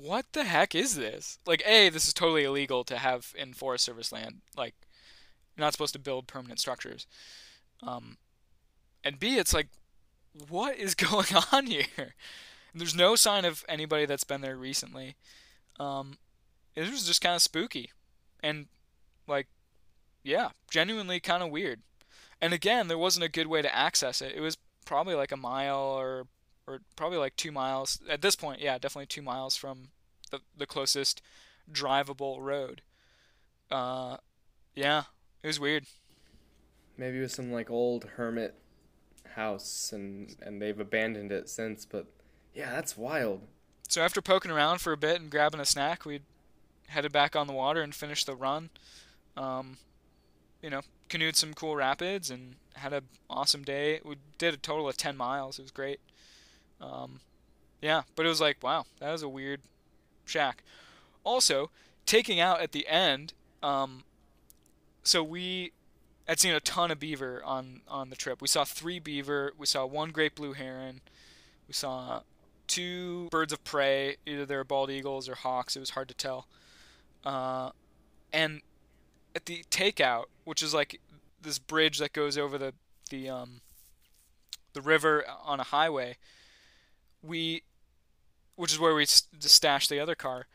[0.00, 1.38] what the heck is this?
[1.46, 4.40] Like, a, this is totally illegal to have in Forest Service land.
[4.56, 4.74] Like,
[5.56, 7.06] you're not supposed to build permanent structures.
[7.82, 8.16] Um,
[9.04, 9.68] and b, it's like,
[10.48, 12.14] what is going on here?
[12.74, 15.16] There's no sign of anybody that's been there recently.
[15.78, 16.18] Um,
[16.74, 17.90] it was just kind of spooky,
[18.42, 18.66] and
[19.26, 19.46] like,
[20.22, 21.80] yeah, genuinely kind of weird.
[22.40, 24.32] And again, there wasn't a good way to access it.
[24.34, 26.26] It was probably like a mile or
[26.66, 28.60] or probably like two miles at this point.
[28.60, 29.88] Yeah, definitely two miles from
[30.30, 31.22] the the closest
[31.70, 32.82] drivable road.
[33.70, 34.16] Uh,
[34.74, 35.04] yeah,
[35.42, 35.86] it was weird.
[36.96, 38.54] Maybe it was some like old hermit
[39.34, 42.06] house and and they've abandoned it since, but
[42.54, 43.40] yeah, that's wild.
[43.88, 46.20] So after poking around for a bit and grabbing a snack, we
[46.88, 48.70] headed back on the water and finished the run.
[49.36, 49.78] Um,
[50.62, 54.00] you know, canoed some cool rapids and had an awesome day.
[54.04, 55.58] We did a total of 10 miles.
[55.58, 56.00] It was great.
[56.80, 57.20] Um,
[57.80, 59.60] yeah, but it was like, wow, that was a weird
[60.24, 60.62] shack.
[61.24, 61.70] Also,
[62.06, 63.32] taking out at the end,
[63.62, 64.04] um,
[65.02, 65.72] so we
[66.28, 68.40] had seen a ton of beaver on, on the trip.
[68.40, 69.52] We saw three beaver.
[69.58, 71.00] We saw one great blue heron.
[71.66, 72.22] We saw
[72.66, 74.16] two birds of prey.
[74.26, 75.76] Either they were bald eagles or hawks.
[75.76, 76.46] It was hard to tell.
[77.24, 77.70] Uh,
[78.32, 78.62] and
[79.34, 81.00] at the takeout, which is like
[81.40, 82.74] this bridge that goes over the
[83.10, 83.60] the um,
[84.72, 86.16] the river on a highway,
[87.22, 87.62] we,
[88.56, 90.46] which is where we stashed the other car.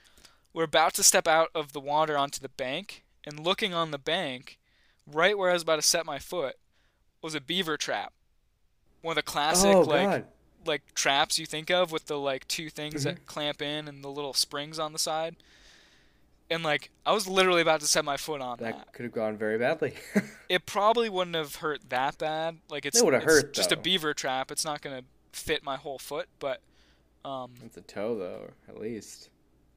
[0.53, 3.99] We're about to step out of the water onto the bank, and looking on the
[3.99, 4.57] bank,
[5.05, 6.55] right where I was about to set my foot,
[7.21, 8.13] was a beaver trap.
[9.01, 10.25] One of the classic oh like.
[10.67, 14.09] Like traps you think of with the like two things that clamp in and the
[14.09, 15.35] little springs on the side.
[16.49, 18.77] And like I was literally about to set my foot on that.
[18.77, 19.93] That could have gone very badly.
[20.49, 22.59] It probably wouldn't have hurt that bad.
[22.69, 24.49] Like it's, It would've it's hurt, just a beaver trap.
[24.49, 25.01] It's not gonna
[25.33, 26.61] fit my whole foot, but
[27.25, 29.29] um it's a toe though, at least.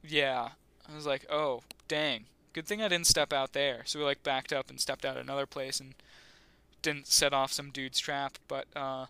[0.07, 0.49] yeah.
[0.89, 2.25] I was like, oh dang.
[2.53, 3.81] Good thing I didn't step out there.
[3.85, 5.93] So we like backed up and stepped out another place and
[6.81, 8.37] didn't set off some dude's trap.
[8.47, 9.07] But uh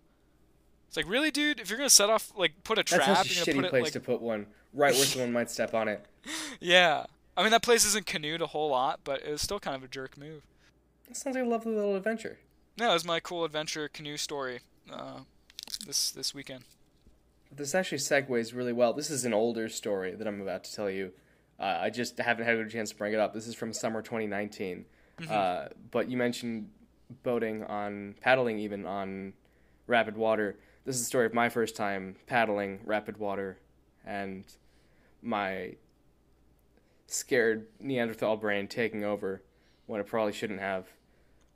[0.92, 1.62] it's like really, dude.
[1.62, 3.84] If you're gonna set off, like, put a That's trap, such a shitty place it
[3.84, 6.06] like to put one, right where someone might step on it.
[6.60, 7.06] Yeah.
[7.38, 9.84] I mean, that place isn't canoed a whole lot, but it was still kind of
[9.86, 10.44] a jerk move.
[11.08, 12.40] That sounds like a lovely little adventure.
[12.78, 14.60] No, it was my cool adventure canoe story
[14.92, 15.22] uh,
[15.88, 16.66] this this weekend.
[17.56, 18.92] This actually segues really well.
[18.92, 21.14] This is an older story that I'm about to tell you.
[21.58, 23.34] Uh, I just haven't had a chance to bring it up.
[23.34, 24.84] This is from summer 2019.
[25.30, 26.70] Uh, but you mentioned
[27.24, 29.32] boating on, paddling even on
[29.88, 30.58] rapid water.
[30.84, 33.60] This is the story of my first time paddling rapid water
[34.04, 34.44] and
[35.22, 35.76] my
[37.06, 39.44] scared Neanderthal brain taking over
[39.86, 40.88] when it probably shouldn't have.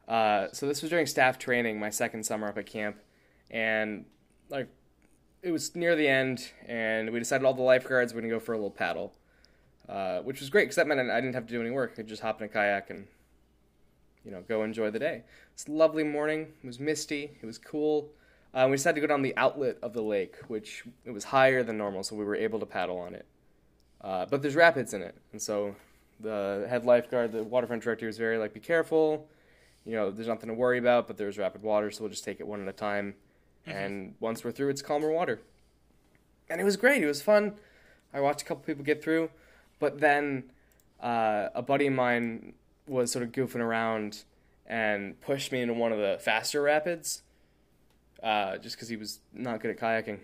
[0.08, 2.98] Uh, so this was during staff training, my second summer up at camp,
[3.50, 4.06] and
[4.50, 4.68] like
[5.42, 8.54] it was near the end, and we decided all the lifeguards were gonna go for
[8.54, 9.16] a little paddle,
[9.90, 11.92] uh, which was great because that meant I didn't have to do any work.
[11.94, 13.08] I could just hop in a kayak and
[14.24, 15.24] you know go enjoy the day.
[15.54, 16.54] It's a lovely morning.
[16.64, 17.38] It was misty.
[17.42, 18.12] It was cool.
[18.56, 21.62] Uh, we decided to go down the outlet of the lake, which it was higher
[21.62, 23.26] than normal, so we were able to paddle on it.
[24.02, 25.76] Uh, but there's rapids in it, and so
[26.22, 29.28] the head lifeguard, the waterfront director, was very like, "Be careful."
[29.86, 32.40] you know, there's nothing to worry about, but there's rapid water, so we'll just take
[32.40, 33.14] it one at a time.
[33.68, 35.40] And once we're through, it's calmer water.
[36.50, 37.02] And it was great.
[37.02, 37.54] It was fun.
[38.14, 39.30] I watched a couple people get through,
[39.80, 40.52] but then
[41.02, 42.54] uh, a buddy of mine
[42.88, 44.24] was sort of goofing around
[44.68, 47.22] and pushed me into one of the faster rapids,
[48.26, 50.20] uh, just because he was not good at kayaking.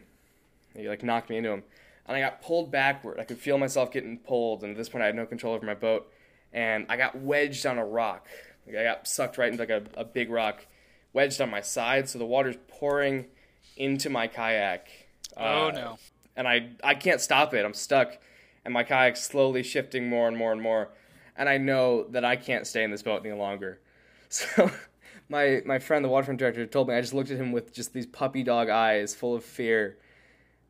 [0.76, 1.64] He like knocked me into him,
[2.08, 3.20] and I got pulled backward.
[3.20, 5.66] I could feel myself getting pulled, and at this point, I had no control over
[5.66, 6.12] my boat,
[6.52, 8.28] and I got wedged on a rock.
[8.68, 10.66] Like, I got sucked right into like a, a big rock,
[11.14, 13.28] wedged on my side, so the water's pouring
[13.78, 14.88] into my kayak.
[15.38, 15.97] Oh Uh, no.
[16.36, 17.64] and I I can't stop it.
[17.66, 18.18] I'm stuck,
[18.66, 20.89] and my kayak's slowly shifting more and more and more,
[21.38, 23.80] and I know that I can't stay in this boat any longer.
[24.34, 24.72] So
[25.32, 27.94] my my friend, the waterfront director, told me I just looked at him with just
[27.94, 29.98] these puppy dog eyes, full of fear,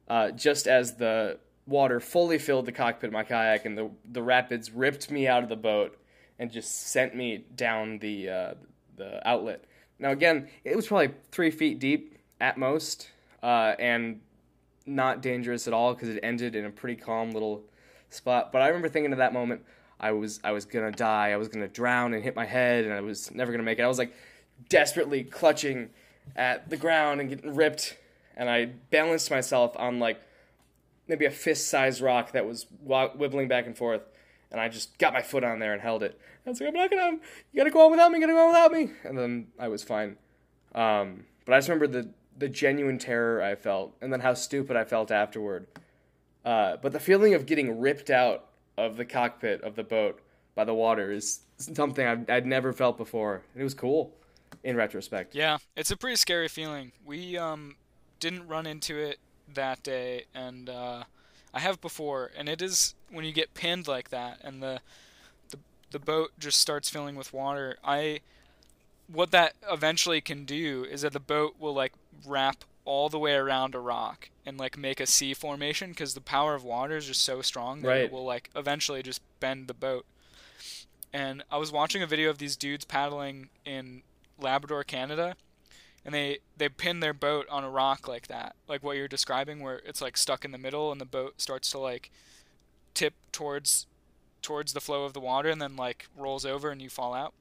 [0.08, 4.22] uh, just as the water fully filled the cockpit of my kayak, and the the
[4.22, 5.98] rapids ripped me out of the boat
[6.40, 8.54] and just sent me down the uh,
[8.96, 9.66] the outlet.
[10.00, 13.10] Now again, it was probably three feet deep at most,
[13.42, 14.22] uh, and
[14.86, 17.64] not dangerous at all because it ended in a pretty calm little
[18.10, 18.52] spot.
[18.52, 19.64] But I remember thinking at that moment,
[20.00, 22.94] I was I was gonna die, I was gonna drown and hit my head, and
[22.94, 23.84] I was never gonna make it.
[23.84, 24.14] I was like
[24.70, 25.90] desperately clutching
[26.36, 27.98] at the ground and getting ripped,
[28.36, 30.22] and I balanced myself on like
[31.08, 34.02] maybe a fist-sized rock that was wa- wibbling back and forth,
[34.52, 36.20] and I just got my foot on there and held it.
[36.46, 37.18] I was like, I'm not gonna,
[37.52, 39.68] you gotta go on without me, you gotta go on without me, and then I
[39.68, 40.18] was fine.
[40.74, 44.76] Um, but I just remember the the genuine terror I felt, and then how stupid
[44.76, 45.68] I felt afterward.
[46.44, 48.46] Uh, but the feeling of getting ripped out
[48.78, 50.20] of the cockpit of the boat
[50.56, 53.44] by the water is something I'd, I'd never felt before.
[53.54, 54.16] And it was cool,
[54.64, 55.34] in retrospect.
[55.36, 56.92] Yeah, it's a pretty scary feeling.
[57.06, 57.76] We um
[58.20, 59.18] didn't run into it
[59.54, 61.04] that day, and uh,
[61.54, 64.82] I have before, and it is when you get pinned like that, and the
[65.50, 65.58] the
[65.92, 67.78] the boat just starts filling with water.
[67.84, 68.20] I
[69.12, 71.94] what that eventually can do is that the boat will like
[72.26, 76.22] wrap all the way around a rock and like make a C formation because the
[76.22, 78.02] power of water is just so strong that Right.
[78.06, 80.06] it will like eventually just bend the boat.
[81.14, 84.02] And I was watching a video of these dudes paddling in
[84.42, 85.36] Labrador, Canada,
[86.06, 89.62] and they they pin their boat on a rock like that, like what you're describing,
[89.62, 92.12] where it's like stuck in the middle and the boat starts to like
[92.94, 93.88] tip towards
[94.42, 97.34] towards the flow of the water and then like rolls over and you fall out.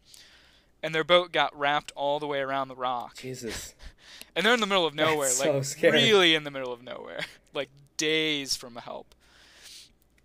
[0.83, 3.75] And their boat got wrapped all the way around the rock, Jesus.
[4.37, 6.83] and they're in the middle of nowhere, That's like so really in the middle of
[6.83, 7.21] nowhere,
[7.55, 9.15] like days from help.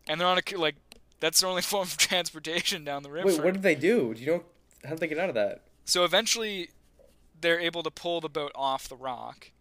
[0.07, 0.76] And they're on a like
[1.19, 3.28] that's their only form of transportation down the river.
[3.28, 4.13] Wait, what did they do?
[4.13, 4.43] Do you know
[4.84, 5.61] how did they get out of that?
[5.86, 6.69] So eventually,
[7.39, 9.51] they're able to pull the boat off the rock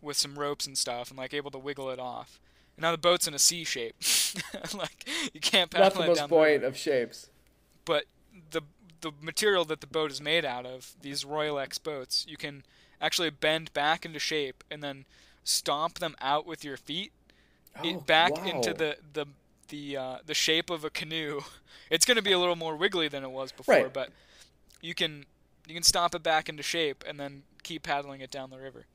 [0.00, 2.40] with some ropes and stuff, and like able to wiggle it off.
[2.76, 3.94] And now the boat's in a C shape.
[4.74, 6.44] like you can't paddle Not the it most down the river.
[6.46, 7.28] buoyant of shapes.
[7.84, 8.04] But
[8.50, 8.62] the
[9.00, 12.62] the material that the boat is made out of, these Royalex boats, you can
[13.00, 15.04] actually bend back into shape and then
[15.42, 17.12] stomp them out with your feet
[17.82, 18.44] it Oh, back wow.
[18.44, 19.26] into the the
[19.68, 21.40] the uh, the shape of a canoe.
[21.90, 23.92] It's going to be a little more wiggly than it was before, Right.
[23.92, 24.08] but
[24.80, 25.26] you can
[25.66, 28.86] you can stomp it back into shape and then keep paddling it down the river.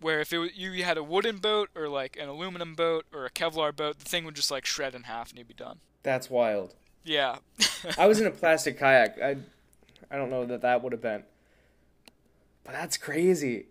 [0.00, 3.30] Where if it, you had a wooden boat or like an aluminum boat or a
[3.30, 5.78] Kevlar boat, the thing would just like shred in half and you'd be done.
[6.02, 6.74] That's wild.
[7.04, 7.36] Yeah.
[7.98, 9.20] I was in a plastic kayak.
[9.22, 9.36] I,
[10.10, 11.22] I don't know that that would have been.
[12.64, 13.66] But that's crazy.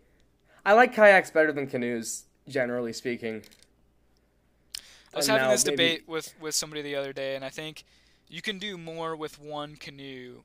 [0.65, 3.43] I like kayaks better than canoes, generally speaking.
[5.13, 7.49] I was And having this maybe- debate with with somebody the other day, and I
[7.49, 7.83] think
[8.27, 10.43] you can do more with one canoe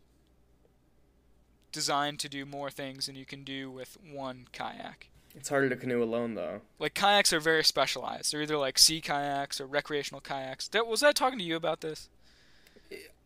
[1.73, 5.09] designed to do more things than you can do with one kayak.
[5.35, 6.63] It's harder to canoe alone, though.
[6.79, 8.33] Like kayaks are very specialized.
[8.33, 10.69] They're either like sea kayaks or recreational kayaks.
[10.69, 12.09] That, was I talking to you about this?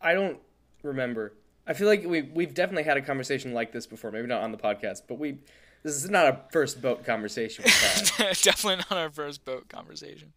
[0.01, 0.37] I don't
[0.83, 1.33] remember.
[1.65, 4.11] I feel like we we've definitely had a conversation like this before.
[4.11, 5.37] Maybe not on the podcast, but we.
[5.83, 7.65] This is not a first boat conversation.
[8.17, 10.31] Definitely not our first boat conversation.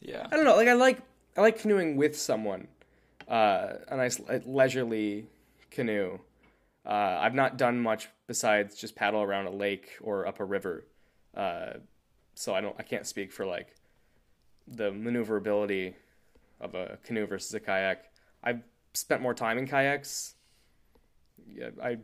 [0.00, 0.28] Yeah.
[0.30, 0.54] I don't know.
[0.54, 0.98] Like I like
[1.36, 2.68] I like canoeing with someone.
[3.26, 5.26] Uh, a nice le- leisurely
[5.70, 6.18] canoe.
[6.84, 10.86] Uh, I've not done much besides just paddle around a lake or up a river.
[11.36, 11.74] Uh,
[12.34, 12.74] so I don't.
[12.78, 13.74] I can't speak for like
[14.66, 15.94] the maneuverability
[16.60, 18.04] of a canoe versus a kayak.
[18.42, 18.62] I've
[18.94, 20.34] spent more time in kayaks.
[21.46, 21.98] Yeah, I.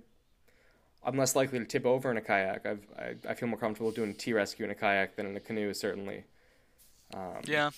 [1.04, 2.66] I'm less likely to tip over in a kayak.
[2.66, 5.40] I've, I I feel more comfortable doing T rescue in a kayak than in a
[5.40, 6.24] canoe, certainly.
[7.14, 7.70] Um, Yeah.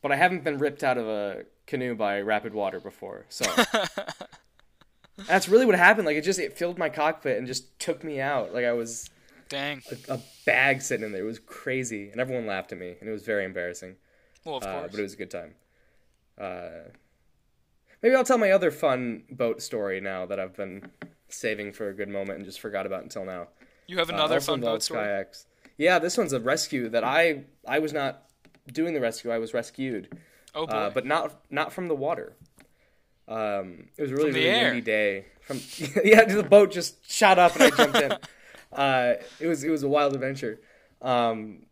[0.00, 3.26] but I haven't been ripped out of a canoe by rapid water before.
[3.28, 3.44] So
[5.26, 6.06] that's really what happened.
[6.06, 8.52] Like it just it filled my cockpit and just took me out.
[8.52, 9.08] Like I was
[9.48, 9.82] Dang.
[10.08, 11.22] a, a bag sitting in there.
[11.22, 13.96] It was crazy, and everyone laughed at me, and it was very embarrassing.
[14.44, 14.90] Well, of Uh, course.
[14.90, 15.54] but it was a good time.
[16.38, 16.90] Uh,
[18.02, 20.90] Maybe I'll tell my other fun boat story now that I've been
[21.30, 23.48] saving for a good moment and just forgot about until now.
[23.86, 25.04] You have Uh, another also fun boat story.
[25.06, 25.46] Kayaks.
[25.78, 28.24] Yeah, this one's a rescue that I I was not
[28.70, 29.30] doing the rescue.
[29.30, 30.14] I was rescued,
[30.54, 30.72] Oh boy.
[30.72, 32.34] uh, but not not from the water.
[33.26, 34.66] Um, it was a really really air.
[34.66, 35.26] windy day.
[35.40, 35.60] From
[36.04, 38.16] yeah, the boat just shot up and I jumped in.
[38.72, 40.58] Uh, it was it was a wild adventure.
[41.00, 41.66] Um,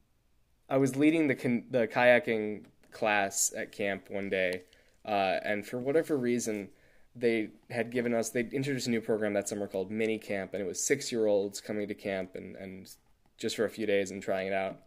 [0.69, 4.63] I was leading the con- the kayaking class at camp one day,
[5.05, 6.69] uh, and for whatever reason,
[7.17, 10.63] they had given us they introduced a new program that summer called mini camp, and
[10.63, 12.89] it was six year olds coming to camp and and
[13.37, 14.79] just for a few days and trying it out.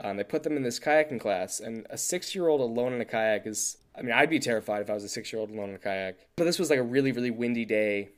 [0.00, 3.00] Um, they put them in this kayaking class, and a six year old alone in
[3.00, 3.78] a kayak is.
[3.96, 5.78] I mean, I'd be terrified if I was a six year old alone in a
[5.78, 6.18] kayak.
[6.36, 8.10] But this was like a really, really windy day.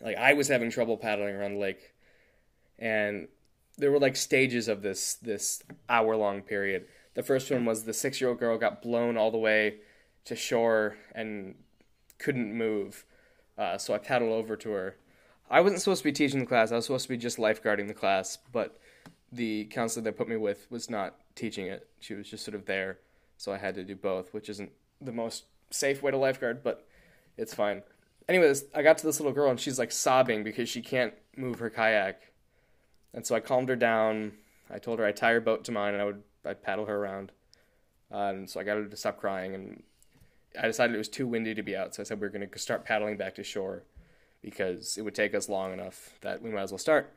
[0.00, 1.92] Like, I was having trouble paddling around the lake.
[2.78, 3.28] And
[3.76, 6.86] there were like stages of this this hour long period.
[7.14, 9.76] The first one was the six year old girl got blown all the way
[10.24, 11.54] to shore and
[12.18, 13.04] couldn't move.
[13.56, 14.96] Uh, so I paddled over to her.
[15.50, 16.72] I wasn't supposed to be teaching the class.
[16.72, 18.80] I was supposed to be just lifeguarding the class, but
[19.34, 21.88] the counselor they put me with was not teaching it.
[22.00, 22.98] She was just sort of there,
[23.36, 24.70] so I had to do both, which isn't
[25.00, 26.86] the most safe way to lifeguard, but
[27.36, 27.82] it's fine.
[28.28, 31.58] Anyways, I got to this little girl and she's like sobbing because she can't move
[31.58, 32.32] her kayak.
[33.12, 34.32] And so I calmed her down.
[34.70, 36.96] I told her I'd tie her boat to mine and I would I'd paddle her
[36.96, 37.32] around.
[38.10, 39.82] Uh, and so I got her to stop crying and
[40.60, 42.48] I decided it was too windy to be out, so I said we were going
[42.48, 43.82] to start paddling back to shore
[44.40, 47.12] because it would take us long enough that we might as well start.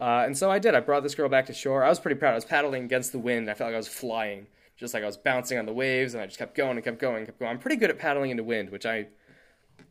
[0.00, 0.74] Uh, and so I did.
[0.74, 1.84] I brought this girl back to shore.
[1.84, 2.32] I was pretty proud.
[2.32, 3.50] I was paddling against the wind.
[3.50, 4.46] I felt like I was flying,
[4.76, 6.98] just like I was bouncing on the waves, and I just kept going and kept
[6.98, 7.50] going and kept going.
[7.50, 9.08] I'm pretty good at paddling into wind, which I,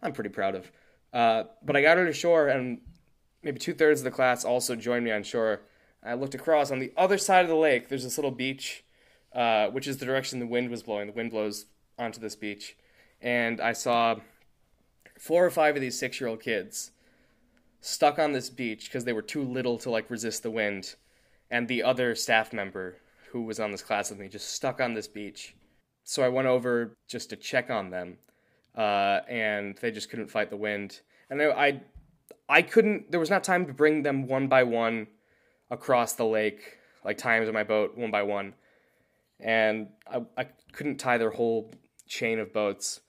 [0.02, 0.72] I'm pretty proud of.
[1.14, 2.82] Uh, but I got her to shore, and
[3.44, 5.62] maybe two thirds of the class also joined me on shore.
[6.04, 7.90] I looked across on the other side of the lake.
[7.90, 8.84] There's this little beach,
[9.34, 11.08] uh, which is the direction the wind was blowing.
[11.08, 11.66] The wind blows
[12.00, 12.76] onto this beach,
[13.22, 14.16] and I saw
[15.20, 16.92] four or five of these six-year-old kids
[17.82, 20.96] stuck on this beach because they were too little to like resist the wind,
[21.50, 22.98] and the other staff member
[23.32, 25.56] who was on this class with me just stuck on this beach.
[26.04, 28.18] So I went over just to check on them,
[28.76, 31.02] uh, and they just couldn't fight the wind.
[31.30, 31.82] And I,
[32.48, 33.12] I, couldn't.
[33.12, 35.08] There was not time to bring them one by one
[35.70, 38.56] across the lake, like times on my boat, one by one,
[39.40, 41.72] and I, I couldn't tie their whole
[42.08, 43.02] chain of boats.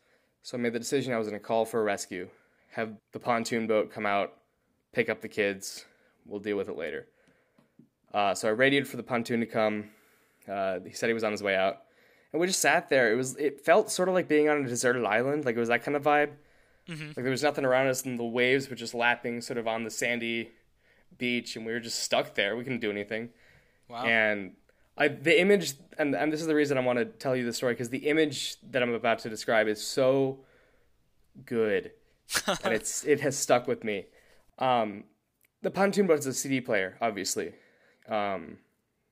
[0.42, 2.28] So I made the decision I was going to call for a rescue,
[2.72, 4.34] have the pontoon boat come out,
[4.92, 5.84] pick up the kids.
[6.26, 7.06] We'll deal with it later.
[8.12, 9.90] Uh, so I radioed for the pontoon to come.
[10.48, 11.82] Uh, he said he was on his way out,
[12.32, 13.12] and we just sat there.
[13.12, 15.68] It was it felt sort of like being on a deserted island, like it was
[15.68, 16.30] that kind of vibe.
[16.88, 19.84] Like there was nothing around us, and the waves were just lapping sort of on
[19.84, 20.50] the sandy
[21.18, 22.56] beach, and we were just stuck there.
[22.56, 23.28] We couldn't do anything.
[23.88, 24.04] wow.
[24.04, 24.54] And
[24.98, 27.52] I the image and and this is the reason I want to tell you the
[27.52, 30.40] story because the image that I'm about to describe is so
[31.46, 31.92] good,
[32.64, 34.06] and it's it has stuck with me.
[34.60, 35.04] Um,
[35.62, 37.52] the pontoon boat is a CD player, obviously.
[38.08, 38.58] Um,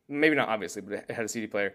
[0.09, 1.75] maybe not obviously, but it had a CD player.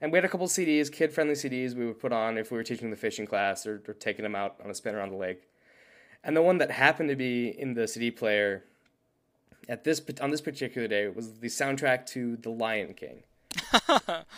[0.00, 2.56] And we had a couple CDs, kid friendly CDs we would put on if we
[2.56, 5.16] were teaching the fishing class or, or taking them out on a spin around the
[5.16, 5.48] lake.
[6.24, 8.64] And the one that happened to be in the CD player
[9.68, 13.22] at this on this particular day was the soundtrack to The Lion King.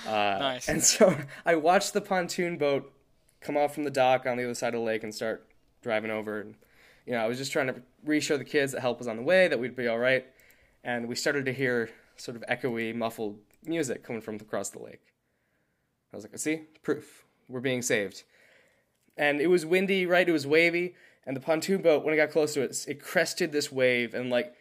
[0.07, 0.68] Uh, Nice.
[0.68, 1.16] And so
[1.47, 2.93] I watched the pontoon boat
[3.41, 5.47] come off from the dock on the other side of the lake and start
[5.82, 6.41] driving over.
[6.41, 6.57] And
[7.07, 9.22] you know, I was just trying to reassure the kids that help was on the
[9.22, 10.26] way, that we'd be all right.
[10.82, 15.00] And we started to hear sort of echoey, muffled music coming from across the lake.
[16.12, 17.24] I was like, I see, proof.
[17.48, 18.22] We're being saved.
[19.16, 20.28] And it was windy, right?
[20.28, 20.94] It was wavy.
[21.26, 24.14] And the pontoon boat, when it got close to it, it crested this wave.
[24.14, 24.55] And like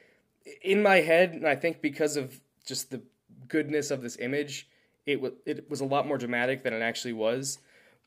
[0.61, 3.01] in my head, and I think because of just the
[3.47, 4.67] goodness of this image,
[5.05, 7.59] it was it was a lot more dramatic than it actually was.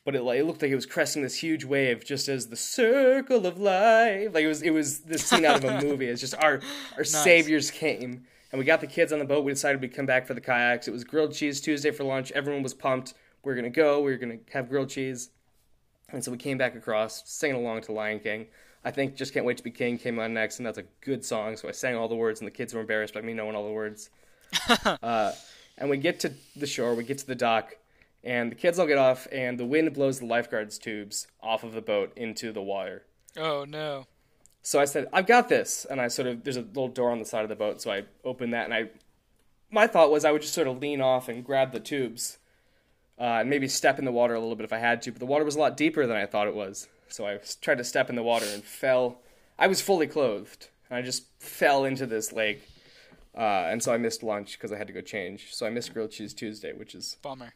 [0.07, 2.57] But it like it looked like it was cresting this huge wave, just as the
[2.57, 4.33] circle of life.
[4.33, 6.07] Like it was it was this scene out of a movie.
[6.07, 6.61] It's just our
[6.97, 9.45] our saviors came, and we got the kids on the boat.
[9.45, 10.87] We decided we'd come back for the kayaks.
[10.87, 12.31] It was grilled cheese Tuesday for lunch.
[12.33, 13.15] Everyone was pumped.
[13.43, 14.01] We are gonna go.
[14.01, 15.31] We were gonna have grilled cheese.
[16.11, 18.47] And so we came back across, singing along to Lion King.
[18.85, 21.25] I think Just Can't Wait to Be King came on next, and that's a good
[21.25, 21.57] song.
[21.57, 23.67] So I sang all the words, and the kids were embarrassed by me knowing all
[23.67, 24.11] the words.
[25.03, 25.33] uh,
[25.77, 27.75] and we get to the shore, we get to the dock,
[28.27, 31.73] and the kids all get off, and the wind blows the lifeguard's tubes off of
[31.73, 33.05] the boat into the water.
[33.39, 34.07] oh no.
[34.67, 35.87] So I said, I've got this.
[35.89, 37.81] And I sort of, there's a little door on the side of the boat.
[37.81, 38.91] So I opened that and I,
[39.71, 42.39] my thought was I would just sort of lean off and grab the tubes
[43.17, 45.13] uh, and maybe step in the water a little bit if I had to.
[45.13, 46.89] But the water was a lot deeper than I thought it was.
[47.07, 49.21] So I tried to step in the water and fell.
[49.57, 50.67] I was fully clothed.
[50.91, 52.69] And I just fell into this lake.
[53.37, 55.55] Uh, and so I missed lunch because I had to go change.
[55.55, 57.19] So I missed Grilled Cheese Tuesday, which is.
[57.23, 57.53] Bummer.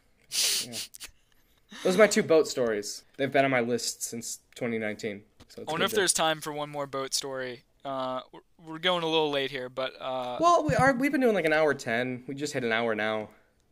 [1.83, 3.03] Those are my two boat stories.
[3.17, 5.21] They've been on my list since 2019.
[5.47, 7.63] So I wonder if to- there's time for one more boat story.
[7.83, 8.21] Uh,
[8.63, 10.93] we're- going a little late here, but uh, Well, we are.
[10.93, 12.23] We've been doing like an hour ten.
[12.27, 13.29] We just hit an hour now.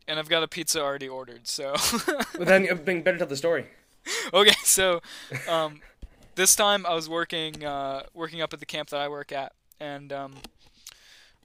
[0.08, 1.76] and I've got a pizza already ordered, so.
[2.38, 3.68] But then you better tell the story.
[4.34, 5.02] okay, so
[5.48, 5.82] um,
[6.36, 9.54] this time I was working uh, working up at the camp that I work at,
[9.80, 10.36] and um,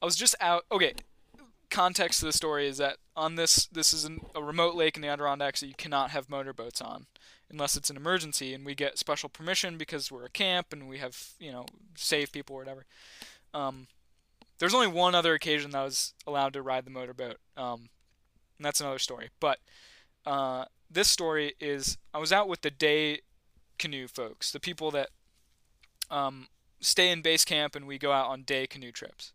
[0.01, 0.65] I was just out.
[0.73, 0.95] Okay,
[1.71, 5.03] context of the story is that on this this is an, a remote lake in
[5.03, 7.07] the Adirondacks that you cannot have motorboats on
[7.51, 10.99] unless it's an emergency, and we get special permission because we're a camp and we
[10.99, 12.85] have you know save people or whatever.
[13.53, 13.87] Um,
[14.59, 17.89] there's only one other occasion that I was allowed to ride the motorboat, um,
[18.59, 19.31] and that's another story.
[19.41, 19.59] But
[20.27, 23.21] uh, this story is I was out with the day
[23.79, 25.11] canoe folks, the people that
[26.11, 26.49] um,
[26.81, 29.33] stay in base camp and we go out on day canoe trips.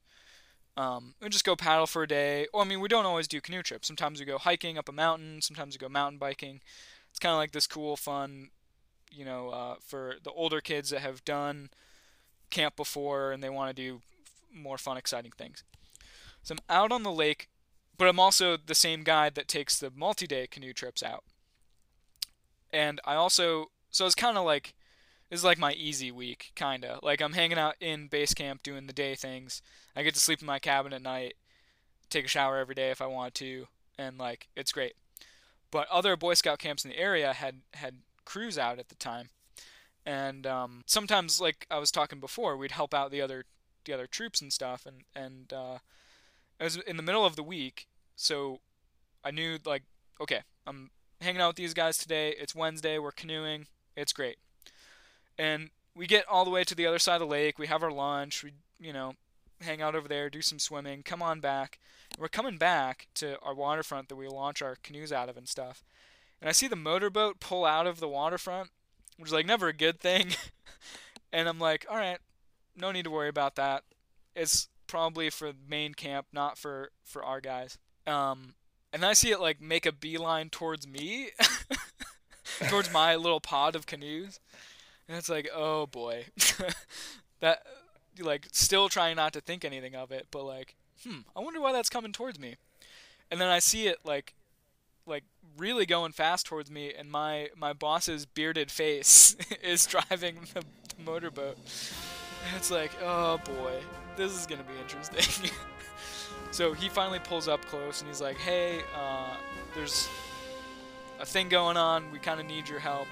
[0.80, 2.47] Um, we just go paddle for a day.
[2.53, 3.86] Or I mean, we don't always do canoe trips.
[3.86, 5.41] Sometimes we go hiking up a mountain.
[5.41, 6.61] Sometimes we go mountain biking.
[7.09, 8.51] It's kind of like this cool, fun,
[9.11, 11.69] you know, uh, for the older kids that have done
[12.49, 13.99] camp before and they want to do
[14.53, 15.65] more fun, exciting things.
[16.43, 17.49] So I'm out on the lake,
[17.97, 21.25] but I'm also the same guide that takes the multi-day canoe trips out.
[22.71, 24.75] And I also, so it's kind of like,
[25.30, 27.03] this is like my easy week, kind of.
[27.03, 29.61] Like I'm hanging out in base camp doing the day things.
[29.95, 31.36] I get to sleep in my cabin at night,
[32.09, 33.67] take a shower every day if I want to,
[33.97, 34.93] and like it's great.
[35.71, 39.30] But other Boy Scout camps in the area had had crews out at the time,
[40.05, 43.45] and um, sometimes like I was talking before, we'd help out the other
[43.86, 45.77] the other troops and stuff, and and uh,
[46.59, 48.61] it was in the middle of the week, so
[49.23, 49.84] I knew like
[50.19, 50.89] okay, I'm
[51.21, 52.34] hanging out with these guys today.
[52.39, 52.97] It's Wednesday.
[52.97, 53.67] We're canoeing.
[53.95, 54.38] It's great.
[55.40, 57.58] And we get all the way to the other side of the lake.
[57.58, 58.44] We have our lunch.
[58.44, 59.14] We, you know,
[59.62, 61.80] hang out over there, do some swimming, come on back.
[62.12, 65.48] And we're coming back to our waterfront that we launch our canoes out of and
[65.48, 65.84] stuff.
[66.42, 68.70] And I see the motorboat pull out of the waterfront,
[69.18, 70.32] which is like never a good thing.
[71.34, 72.20] and I'm like, all right,
[72.76, 73.84] no need to worry about that.
[74.36, 77.78] It's probably for main camp, not for for our guys.
[78.08, 78.56] Um,
[78.94, 81.30] and I see it like make a beeline towards me,
[82.70, 84.40] towards my little pod of canoes,
[85.10, 86.26] and it's like, oh boy,
[87.39, 87.64] that
[88.20, 91.74] like still trying not to think anything of it, but like, hmm, I wonder why
[91.74, 92.57] that's coming towards me.
[93.32, 94.36] And then I see it like,
[95.07, 95.24] like
[95.57, 100.62] really going fast towards me, and my my boss's bearded face is driving the,
[100.95, 101.57] the motorboat.
[101.57, 103.80] And it's like, oh boy,
[104.16, 105.49] this is gonna be interesting.
[106.51, 109.36] so he finally pulls up close and he's like, hey, uh,
[109.74, 110.07] there's
[111.20, 112.12] a thing going on.
[112.12, 113.07] We kind of need your help.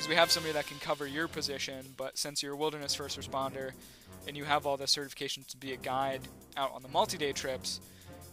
[0.00, 3.20] Because we have somebody that can cover your position, but since you're a wilderness first
[3.20, 3.72] responder
[4.26, 6.22] and you have all the certifications to be a guide
[6.56, 7.80] out on the multi day trips,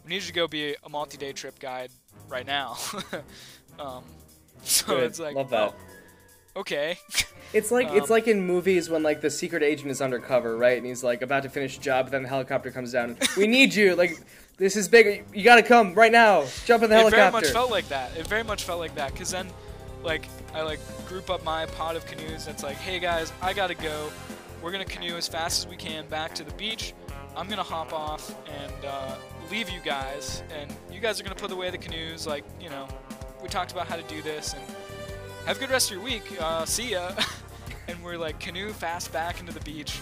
[0.05, 1.89] we need you to go be a multi day trip guide
[2.29, 2.77] right now.
[3.81, 4.01] um,
[4.63, 5.03] so Good.
[5.03, 5.75] it's like, Love that.
[6.55, 6.97] oh, okay.
[7.53, 10.77] It's like it's Um, like in movies when like the secret agent is undercover, right?
[10.77, 13.17] And he's like about to finish a job, but then the helicopter comes down.
[13.37, 13.95] We need you.
[13.95, 14.17] Like
[14.57, 15.25] this is big.
[15.33, 16.45] You gotta come right now.
[16.65, 17.31] Jump in the it helicopter.
[17.31, 18.15] very much felt like that.
[18.17, 19.15] It very much felt like that.
[19.15, 19.47] Cause then,
[20.03, 22.47] like, I like group up my pod of canoes.
[22.47, 24.09] And it's like, hey guys, I gotta go.
[24.61, 26.93] We're gonna canoe as fast as we can back to the beach.
[27.35, 29.15] I'm gonna hop off and uh,
[29.51, 32.25] leave you guys, and you guys are gonna put away the canoes.
[32.25, 32.87] Like, you know,
[33.41, 34.63] we talked about how to do this, and
[35.45, 36.23] have a good rest of your week.
[36.39, 37.11] Uh, see ya.
[37.87, 39.99] and we're like canoe fast back into the beach.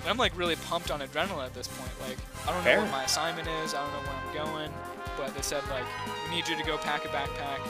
[0.00, 1.90] And I'm like really pumped on adrenaline at this point.
[2.06, 2.80] Like, I don't know Fair.
[2.80, 3.74] what my assignment is.
[3.74, 4.72] I don't know where I'm going.
[5.16, 5.84] But they said like,
[6.28, 7.60] we need you to go pack a backpack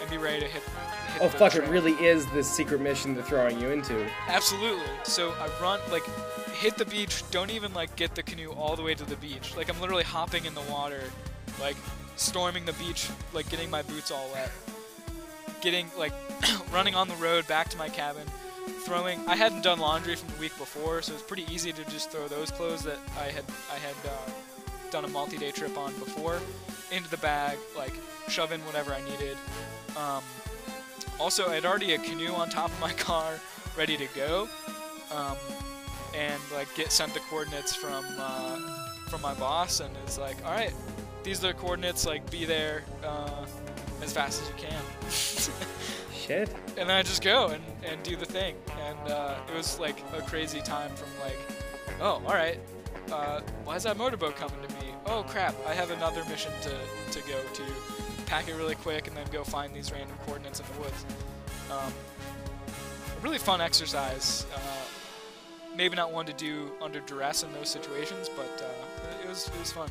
[0.00, 0.62] and be ready to hit.
[1.20, 1.54] Oh the fuck!
[1.54, 4.06] It really is this secret mission they're throwing you into.
[4.28, 4.84] Absolutely.
[5.04, 6.04] So I run like
[6.56, 9.56] hit the beach, don't even like get the canoe all the way to the beach.
[9.56, 11.02] Like I'm literally hopping in the water,
[11.60, 11.76] like
[12.16, 14.50] storming the beach, like getting my boots all wet.
[15.60, 16.12] Getting like
[16.72, 18.26] running on the road back to my cabin,
[18.84, 21.84] throwing I hadn't done laundry from the week before, so it was pretty easy to
[21.84, 24.30] just throw those clothes that I had I had uh,
[24.90, 26.40] done a multi-day trip on before
[26.90, 27.92] into the bag, like
[28.28, 29.36] shove in whatever I needed.
[29.96, 30.22] Um,
[31.18, 33.34] also, I had already a canoe on top of my car,
[33.76, 34.48] ready to go,
[35.14, 35.36] um,
[36.14, 40.52] and like get sent the coordinates from uh, from my boss, and it's like, all
[40.52, 40.72] right,
[41.22, 42.06] these are the coordinates.
[42.06, 43.46] Like, be there uh,
[44.02, 44.82] as fast as you can.
[46.26, 46.48] Shit.
[46.76, 48.56] and then I just go and, and do the thing.
[48.88, 51.38] And uh, it was like a crazy time from like,
[52.00, 52.58] oh, all right,
[53.12, 54.92] uh, why is that motorboat coming to me?
[55.06, 56.70] Oh crap, I have another mission to,
[57.12, 57.62] to go to.
[58.26, 61.04] Pack it really quick and then go find these random coordinates in the woods.
[61.70, 61.92] Um,
[63.16, 64.46] a really fun exercise.
[64.54, 64.58] Uh,
[65.76, 69.58] maybe not one to do under duress in those situations, but uh, it was it
[69.58, 69.88] was fun.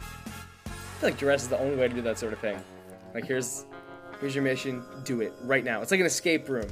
[0.65, 0.69] I
[0.99, 2.59] feel like duress is the only way to do that sort of thing.
[3.13, 3.65] Like here's
[4.19, 4.83] here's your mission.
[5.03, 5.81] Do it right now.
[5.81, 6.67] It's like an escape room.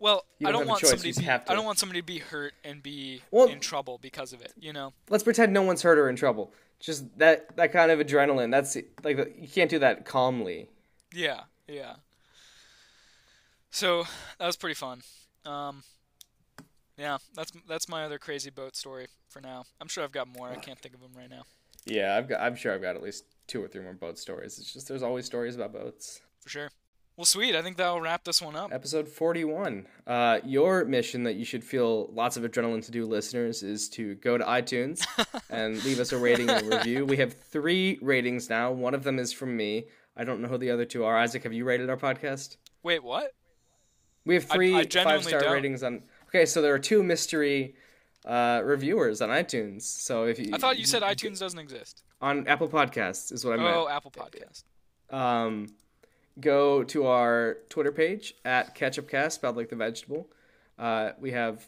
[0.00, 1.52] Well, I don't don't want choice, somebody to be, have to.
[1.52, 4.52] I don't want somebody to be hurt and be Well- in trouble because of it.
[4.58, 4.92] You know.
[5.10, 6.52] Let's pretend no one's hurt or in trouble.
[6.80, 8.50] Just that that kind of adrenaline.
[8.50, 10.68] That's like you can't do that calmly.
[11.12, 11.94] Yeah, yeah.
[13.70, 14.04] So
[14.38, 15.02] that was pretty fun.
[15.44, 15.82] Um,
[16.96, 19.64] yeah, that's that's my other crazy boat story for now.
[19.80, 20.48] I'm sure I've got more.
[20.48, 21.42] I can't think of them right now.
[21.84, 22.40] Yeah, I've got.
[22.40, 24.58] I'm sure I've got at least two or three more boat stories.
[24.58, 26.20] It's just there's always stories about boats.
[26.40, 26.70] For sure.
[27.16, 27.56] Well, sweet.
[27.56, 28.72] I think that'll wrap this one up.
[28.72, 29.88] Episode 41.
[30.06, 34.14] Uh, your mission that you should feel lots of adrenaline to do, listeners, is to
[34.16, 35.04] go to iTunes
[35.50, 37.04] and leave us a rating and review.
[37.04, 38.70] We have three ratings now.
[38.70, 39.86] One of them is from me.
[40.18, 41.16] I don't know who the other two are.
[41.16, 42.56] Isaac, have you rated our podcast?
[42.82, 43.32] Wait, what?
[44.24, 45.52] We have three I five star don't.
[45.52, 46.02] ratings on.
[46.28, 47.76] Okay, so there are two mystery
[48.26, 49.82] uh, reviewers on iTunes.
[49.82, 52.02] So if you, I thought you said iTunes doesn't exist.
[52.20, 53.76] on Apple Podcasts is what I meant.
[53.76, 54.64] Oh, Apple Podcast.
[55.14, 55.68] um,
[56.40, 60.28] go to our Twitter page at KetchupCast, spelled like the vegetable.
[60.78, 61.66] Uh, we have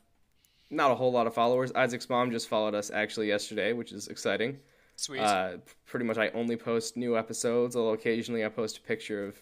[0.71, 1.73] not a whole lot of followers.
[1.73, 4.59] Isaac's mom just followed us actually yesterday, which is exciting.
[5.01, 5.21] Sweet.
[5.21, 9.41] Uh, pretty much, I only post new episodes, although occasionally I post a picture of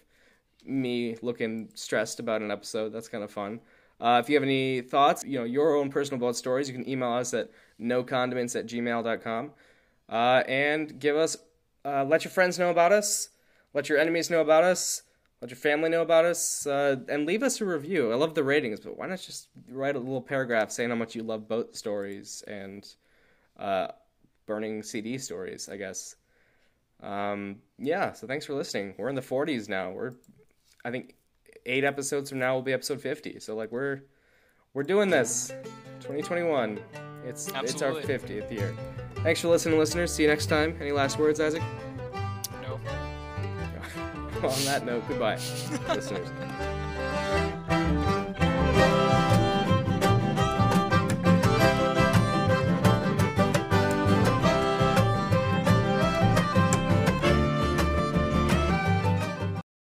[0.65, 2.91] me looking stressed about an episode.
[2.91, 3.59] That's kind of fun.
[4.01, 6.89] Uh, if you have any thoughts, you know, your own personal boat stories, you can
[6.89, 7.51] email us at
[7.81, 9.51] nocondiments at gmail.com.
[10.09, 11.37] Uh, and give us,
[11.85, 13.31] uh, let your friends know about us,
[13.75, 15.03] let your enemies know about us,
[15.43, 18.13] let your family know about us, uh, and leave us a review.
[18.13, 21.17] I love the ratings, but why not just write a little paragraph saying how much
[21.17, 22.89] you love boat stories and
[23.59, 23.89] uh,
[24.49, 26.17] burning CD stories, I guess.
[27.01, 28.95] Um, yeah, so thanks for listening.
[28.99, 29.93] We're in the 40s now.
[29.93, 30.15] We're,
[30.85, 31.15] I think,
[31.67, 33.39] eight episodes from now will be episode 50.
[33.39, 34.01] So like we're,
[34.75, 35.53] we're doing this.
[36.01, 36.81] 2021.
[37.25, 38.75] It's it's our 50th year.
[39.17, 40.13] Thanks for listening, listeners.
[40.13, 40.77] See you next time.
[40.81, 41.63] Any last words, Isaac?
[42.63, 42.81] no.
[44.49, 45.35] On that note, goodbye,
[45.89, 46.29] listeners.